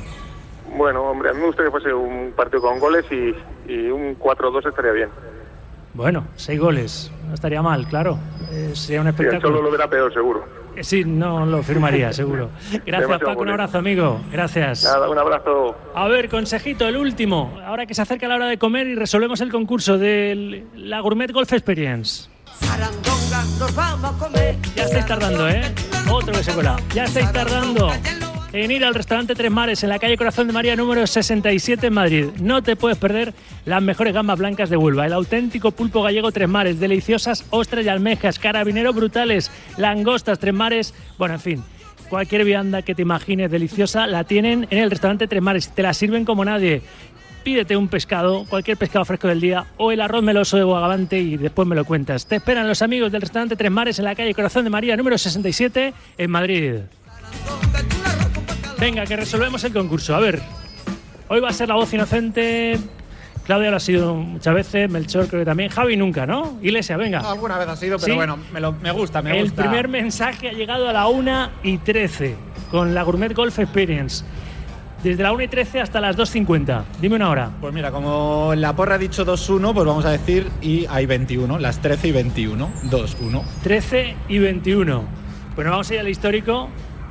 [0.76, 3.34] Bueno, hombre, a mí me gustaría que fuese un partido con goles y,
[3.66, 5.08] y un 4-2 estaría bien.
[5.94, 8.18] Bueno, seis goles, no estaría mal, claro.
[8.52, 9.40] Eh, sería un Sí, el espectáculo.
[9.40, 10.44] Cholo lo verá peor, seguro.
[10.82, 12.50] Sí, no lo firmaría, seguro.
[12.86, 13.40] Gracias, Paco.
[13.40, 14.20] Un abrazo, amigo.
[14.30, 14.84] Gracias.
[14.84, 15.76] Nada, un abrazo.
[15.94, 17.58] A ver, consejito, el último.
[17.64, 21.32] Ahora que se acerca la hora de comer y resolvemos el concurso de la Gourmet
[21.32, 22.28] Golf Experience.
[24.74, 25.62] Ya estáis tardando, ¿eh?
[26.10, 26.76] Otro que se cuela.
[26.94, 27.90] Ya estáis tardando
[28.64, 31.92] en ir al restaurante Tres Mares en la calle Corazón de María número 67 en
[31.92, 32.26] Madrid.
[32.40, 33.34] No te puedes perder
[33.66, 37.88] las mejores gambas blancas de Huelva, el auténtico pulpo gallego Tres Mares, deliciosas ostras y
[37.88, 41.64] almejas, carabineros brutales, langostas Tres Mares, bueno, en fin.
[42.08, 45.70] Cualquier vianda que te imagines deliciosa la tienen en el restaurante Tres Mares.
[45.74, 46.80] Te la sirven como nadie.
[47.44, 51.36] Pídete un pescado, cualquier pescado fresco del día o el arroz meloso de Bogavante y
[51.36, 52.26] después me lo cuentas.
[52.26, 55.18] Te esperan los amigos del restaurante Tres Mares en la calle Corazón de María número
[55.18, 56.74] 67 en Madrid.
[58.78, 60.14] Venga, que resolvemos el concurso.
[60.14, 60.40] A ver,
[61.28, 62.78] hoy va a ser la voz inocente.
[63.44, 66.58] Claudia lo ha sido muchas veces, Melchor creo que también, Javi nunca, ¿no?
[66.62, 67.20] Iglesia, venga.
[67.20, 68.16] Alguna vez ha sido, pero ¿Sí?
[68.16, 69.62] bueno, me, lo- me gusta, me el gusta.
[69.62, 72.34] primer mensaje ha llegado a la 1 y 13
[72.72, 74.24] con la Gourmet Golf Experience.
[75.04, 76.82] Desde la 1 y 13 hasta las 2.50.
[77.00, 77.50] Dime una hora.
[77.60, 81.60] Pues mira, como la porra ha dicho 2-1, pues vamos a decir, y hay 21,
[81.60, 83.42] las 13 y 21, 2-1.
[83.62, 85.04] 13 y 21.
[85.54, 86.68] Bueno, vamos a ir al histórico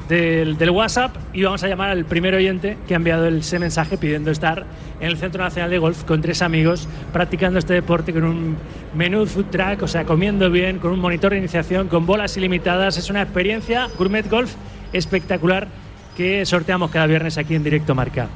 [0.08, 4.32] del, WhatsApp y vamos a llamar al primer oyente que ha enviado ese mensaje pidiendo
[4.32, 4.65] estar
[5.00, 8.58] en el Centro Nacional de Golf con tres amigos practicando este deporte con un
[8.94, 12.97] menú food track, o sea, comiendo bien, con un monitor de iniciación, con bolas ilimitadas.
[12.97, 14.53] Es una experiencia gourmet golf
[14.93, 15.68] espectacular
[16.16, 18.30] que sorteamos cada viernes aquí en Directo Marca.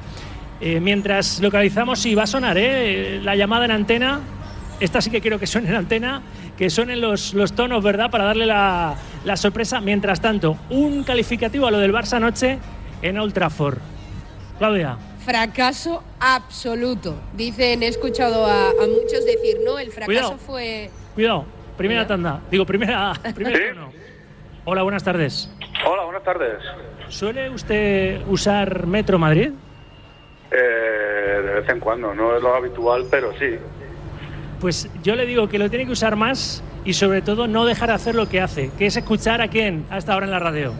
[0.61, 3.21] Eh, mientras localizamos, y va a sonar ¿eh?
[3.23, 4.19] la llamada en antena.
[4.79, 6.21] Esta sí que quiero que suene en antena,
[6.57, 8.09] que suenen los, los tonos, ¿verdad?
[8.09, 8.95] Para darle la,
[9.25, 9.81] la sorpresa.
[9.81, 12.59] Mientras tanto, un calificativo a lo del Barça anoche
[13.01, 13.77] en Old Trafford.
[14.57, 14.97] Claudia.
[15.25, 17.15] Fracaso absoluto.
[17.33, 20.37] Dicen, he escuchado a, a muchos decir, no, el fracaso Cuidado.
[20.37, 20.89] fue...
[21.15, 21.45] Cuidado,
[21.77, 22.41] primera tanda.
[22.49, 23.91] Digo, primera, primer tono.
[24.65, 25.49] Hola, buenas tardes.
[25.85, 26.57] Hola, buenas tardes.
[27.09, 29.51] ¿Suele usted usar Metro Madrid?
[30.51, 33.55] Eh, de vez en cuando, no es lo habitual, pero sí.
[34.59, 37.89] Pues yo le digo que lo tiene que usar más y sobre todo no dejar
[37.89, 40.73] de hacer lo que hace, que es escuchar a quién hasta ahora en la radio.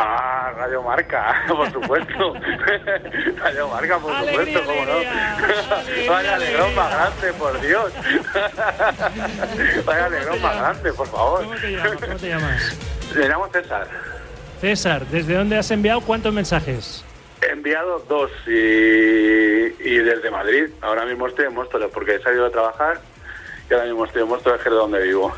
[0.00, 2.34] Ah, Radio Marca, por supuesto.
[3.42, 4.92] Radio Marca, por supuesto, cómo no.
[6.08, 7.92] Vaya alegrón más grande, por Dios.
[9.84, 11.42] Vaya alegrón más grande, por favor.
[11.42, 12.00] ¿Cómo te llamas?
[12.00, 12.78] ¿Cómo te llamas?
[13.14, 13.88] Le llamo César.
[14.60, 17.04] César, ¿desde dónde has enviado cuántos mensajes?
[17.68, 20.68] Enviado dos y, y desde Madrid.
[20.80, 22.98] Ahora mismo estoy en Móstoles porque he salido a trabajar
[23.68, 25.34] y ahora mismo estoy en Móstoles, que es donde vivo.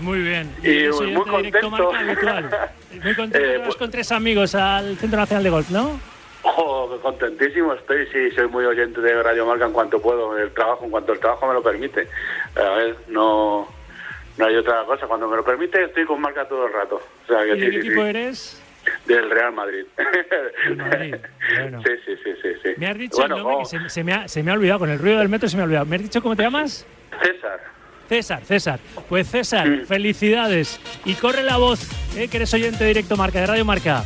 [0.00, 0.54] Muy bien.
[0.62, 1.70] Y muy contento.
[1.70, 2.50] Marca habitual.
[3.02, 5.98] Muy contento Eh, pues- con tres amigos al Centro Nacional de Golf, ¿no?
[6.42, 10.84] Oh, contentísimo estoy, sí, soy muy oyente de Radio Marca en cuanto puedo, el trabajo,
[10.84, 12.06] en cuanto el trabajo me lo permite.
[12.54, 13.66] A ver, no,
[14.36, 16.96] no hay otra cosa, cuando me lo permite estoy con Marca todo el rato.
[16.96, 18.08] O sea, que ¿Y de sí, qué sí, equipo sí.
[18.08, 18.60] eres?
[19.06, 19.84] Del Real Madrid.
[20.76, 21.14] Madrid,
[21.58, 21.82] bueno.
[21.84, 22.70] Sí, sí, sí, sí, sí.
[22.78, 24.54] Me has dicho Bueno, el nombre oh, que se, se me ha, se me ha
[24.54, 25.86] olvidado, con el ruido del metro se me ha olvidado.
[25.86, 26.86] ¿Me has dicho cómo te llamas?
[27.22, 27.60] César.
[28.08, 28.80] César, César.
[29.08, 30.80] Pues César, felicidades.
[31.04, 32.28] Y corre la voz, ¿eh?
[32.28, 34.04] que eres oyente de directo Marca, de Radio Marca.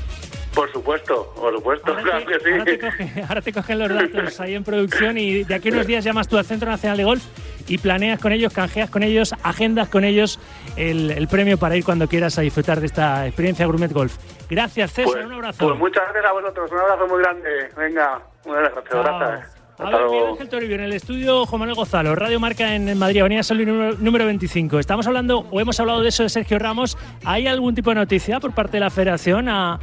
[0.54, 2.50] Por supuesto, por supuesto, claro que sí.
[2.50, 5.72] Ahora te, coge- ahora te cogen los datos ahí en producción y de aquí a
[5.72, 7.22] unos días llamas tú al Centro Nacional de Golf
[7.68, 10.40] y planeas con ellos, canjeas con ellos, agendas con ellos
[10.76, 14.16] el, el premio para ir cuando quieras a disfrutar de esta experiencia Gourmet Golf.
[14.50, 15.12] Gracias, César.
[15.12, 15.66] Pues, un abrazo.
[15.66, 17.68] pues muchas gracias a vosotros, un abrazo muy grande.
[17.76, 19.58] Venga, un abrazo, gracias.
[19.78, 20.26] A ver, Miguel.
[20.30, 23.64] Ángel Toribio, en el estudio Juan Manuel Gonzalo, Radio Marca en, Madrid, Avenida Sol
[24.02, 24.80] número 25.
[24.80, 26.98] Estamos hablando, o hemos hablado de eso de Sergio Ramos.
[27.24, 29.78] ¿Hay algún tipo de noticia por parte de la federación a,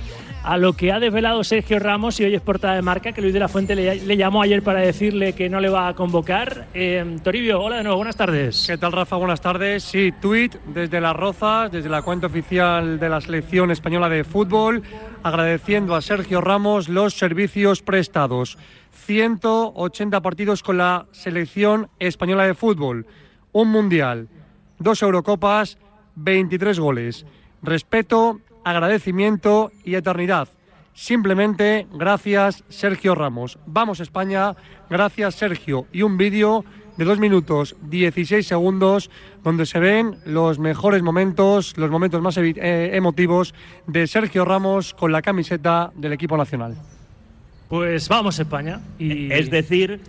[0.45, 3.33] a lo que ha desvelado Sergio Ramos y hoy es portada de marca, que Luis
[3.33, 6.67] de la Fuente le, llamó ayer para decirle que no le va a convocar?
[6.75, 8.65] Eh, Toribio, hola de nuevo, buenas tardes.
[8.67, 9.15] ¿Qué tal, Rafa?
[9.15, 9.83] Buenas tardes.
[9.83, 14.83] Sí, tuit desde Las Rozas, desde la cuenta oficial de la Selección Española de Fútbol,
[15.23, 18.59] agradeciendo a Sergio Ramos los servicios prestados.
[18.91, 23.07] 180 partidos con la Selección Española de Fútbol,
[23.51, 24.27] un Mundial,
[24.77, 25.79] dos Eurocopas,
[26.15, 27.25] 23 goles.
[27.63, 30.49] Respeto, agradecimiento y eternidad.
[30.93, 33.57] Simplemente gracias Sergio Ramos.
[33.65, 34.55] Vamos España,
[34.89, 35.85] gracias Sergio.
[35.93, 36.65] Y un vídeo
[36.97, 39.09] de 2 minutos 16 segundos
[39.43, 43.53] donde se ven los mejores momentos, los momentos más eh, emotivos
[43.87, 46.75] de Sergio Ramos con la camiseta del equipo nacional.
[47.69, 48.79] Pues vamos España.
[48.97, 49.99] Y Es decir,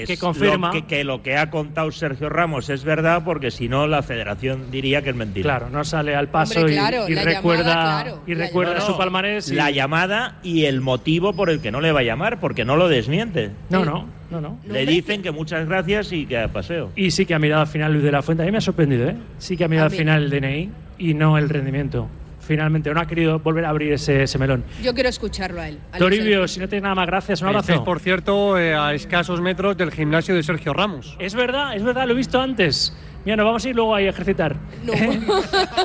[0.00, 0.68] que, Que es confirma.
[0.68, 4.02] Lo que, que lo que ha contado Sergio Ramos es verdad, porque si no, la
[4.02, 5.44] federación diría que es mentira.
[5.44, 8.44] Claro, no sale al paso Hombre, y- claro, y, la recuerda, llamada, claro, y la
[8.46, 9.50] recuerda su palmarés.
[9.50, 12.64] y- La llamada y el motivo por el que no le va a llamar, porque
[12.64, 13.50] no lo desmiente.
[13.70, 14.58] No, no, no, no.
[14.66, 16.90] Le dicen que muchas gracias y que a paseo.
[16.96, 18.42] Y sí que ha mirado al final Luis de la Fuente.
[18.42, 19.16] A mí me ha sorprendido, ¿eh?
[19.38, 22.08] Sí que ha mirado al final el DNI y no el rendimiento.
[22.44, 24.64] Finalmente, no ha querido volver a abrir ese, ese melón.
[24.82, 25.78] Yo quiero escucharlo a él.
[25.92, 27.42] a Toribio, si no tienes nada más, gracias.
[27.42, 27.84] Un abrazo.
[27.84, 31.16] por cierto, eh, a escasos metros del gimnasio de Sergio Ramos.
[31.18, 32.96] Es verdad, es verdad, lo he visto antes.
[33.24, 34.54] Mira, nos vamos a ir luego ahí a ejercitar.
[34.82, 34.92] No.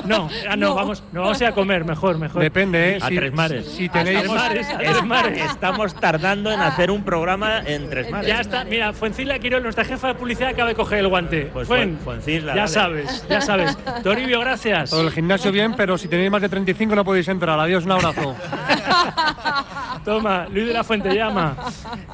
[0.04, 2.42] No, ah, no, Vamos, nos vamos a ir a comer, mejor, mejor.
[2.42, 2.98] Depende, ¿eh?
[3.00, 3.66] A Si- Tres Mares.
[3.66, 4.18] Si tenéis...
[4.20, 5.44] Tres Mares, a Tres Es- Mares.
[5.50, 8.28] Estamos tardando en hacer un programa en Tres Mares.
[8.28, 11.48] Ya está, mira, Fuencila Quirol, nuestra jefa de publicidad, acaba de coger el guante.
[11.52, 12.68] Pues Fuen, Fuen- Fuencisla, ya dale.
[12.68, 13.78] sabes, ya sabes.
[14.02, 14.90] Toribio, gracias.
[14.90, 17.58] Todo el gimnasio bien, pero si tenéis más de 35 no podéis entrar.
[17.58, 18.36] Adiós, un abrazo.
[20.04, 21.56] Toma, Luis de la Fuente llama.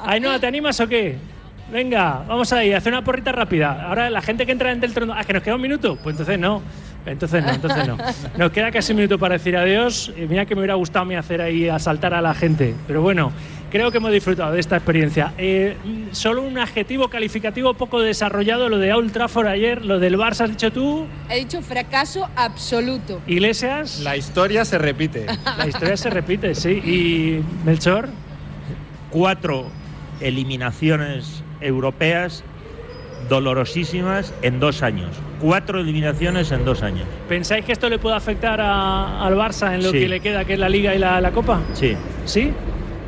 [0.05, 1.17] Ainhoa, ¿te animas o qué?
[1.71, 3.87] Venga, vamos ahí, hacer una porrita rápida.
[3.87, 5.13] Ahora la gente que entra en el trono.
[5.15, 5.97] Ah, que nos queda un minuto.
[6.01, 6.61] Pues entonces no.
[7.05, 7.97] Entonces no, entonces no.
[8.37, 10.11] Nos queda casi un minuto para decir adiós.
[10.29, 12.73] Mira que me hubiera gustado a mí hacer ahí asaltar a la gente.
[12.85, 13.31] Pero bueno,
[13.69, 15.33] creo que hemos disfrutado de esta experiencia.
[15.37, 20.17] Eh, mm, solo un adjetivo calificativo poco desarrollado, lo de Old Trafford ayer, lo del
[20.17, 21.05] Barça, has dicho tú.
[21.29, 23.21] He dicho fracaso absoluto.
[23.27, 23.99] Iglesias.
[24.01, 25.25] La historia se repite.
[25.57, 26.69] La historia se repite, sí.
[26.69, 28.09] Y Melchor.
[29.09, 29.67] Cuatro
[30.19, 32.43] eliminaciones europeas
[33.29, 35.09] dolorosísimas en dos años.
[35.41, 37.05] Cuatro eliminaciones en dos años.
[37.27, 39.99] ¿Pensáis que esto le puede afectar a- al Barça en lo Sí.
[39.99, 41.61] que le queda, que es la Liga y la, la Copa?
[41.73, 41.95] Sí.
[42.25, 42.51] ¿Sí?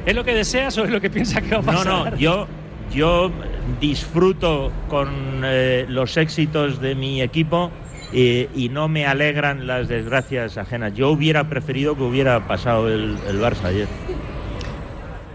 [0.06, 2.12] ¿Es lo que deseas o es lo que piensa que va a No, pasar?
[2.14, 2.48] no, yo,
[2.94, 3.32] yo
[3.80, 5.10] disfruto con
[5.44, 7.72] eh, los éxitos de mi equipo
[8.12, 10.94] eh, y no me alegran las desgracias ajenas.
[10.96, 13.88] Yo hubiera preferido que hubiera pasado el, el Barça ayer.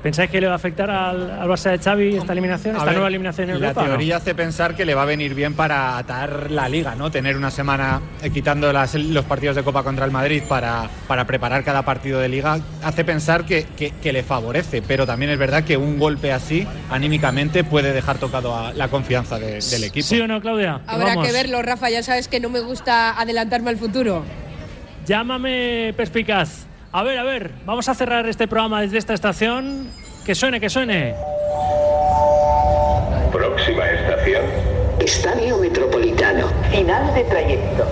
[0.04, 2.84] ¿Pensáis que le va a afectar al, al Barça de Xavi esta eliminación, A esta
[2.84, 3.80] ver, nueva eliminación en La Europa?
[3.84, 3.88] no?
[3.88, 7.10] teoría hace pensar que le va a venir bien para atar la liga, ¿no?
[7.10, 11.24] Tener una semana eh, quitando las- los partidos de Copa contra el Madrid para, para
[11.26, 15.38] preparar cada partido de liga, hace pensar que, que- que le favorece, pero también es
[15.38, 20.06] verdad que un golpe así, anímicamente, puede dejar tocado a la confianza de- del equipo.
[20.06, 20.82] ¿Sí o no, Claudia?
[20.86, 21.26] Habrá Vamos.
[21.26, 21.88] que verlo, Rafa.
[21.88, 24.22] Ya sabes que no me gusta adelantarme al futuro.
[25.06, 26.66] Llámame perspicaz.
[26.94, 29.90] A ver, a ver, vamos a cerrar este programa desde esta estación.
[30.24, 31.12] Que suene, que suene.
[33.32, 34.44] Próxima estación.
[35.00, 36.46] Estadio Metropolitano.
[36.70, 37.84] Final de trayecto.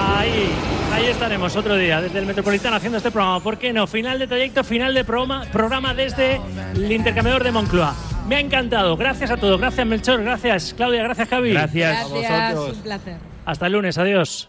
[0.00, 0.48] Ahí,
[0.90, 3.40] ahí estaremos otro día desde el Metropolitano haciendo este programa.
[3.40, 3.86] ¿Por qué no?
[3.86, 6.40] Final de trayecto, final de programa, programa desde
[6.74, 7.94] el intercambiador de Moncloa.
[8.26, 8.96] Me ha encantado.
[8.96, 9.60] Gracias a todos.
[9.60, 10.22] Gracias, Melchor.
[10.22, 11.02] Gracias, Claudia.
[11.02, 11.52] Gracias, Javi.
[11.52, 13.16] Gracias, un placer.
[13.44, 13.98] Hasta el lunes.
[13.98, 14.48] Adiós.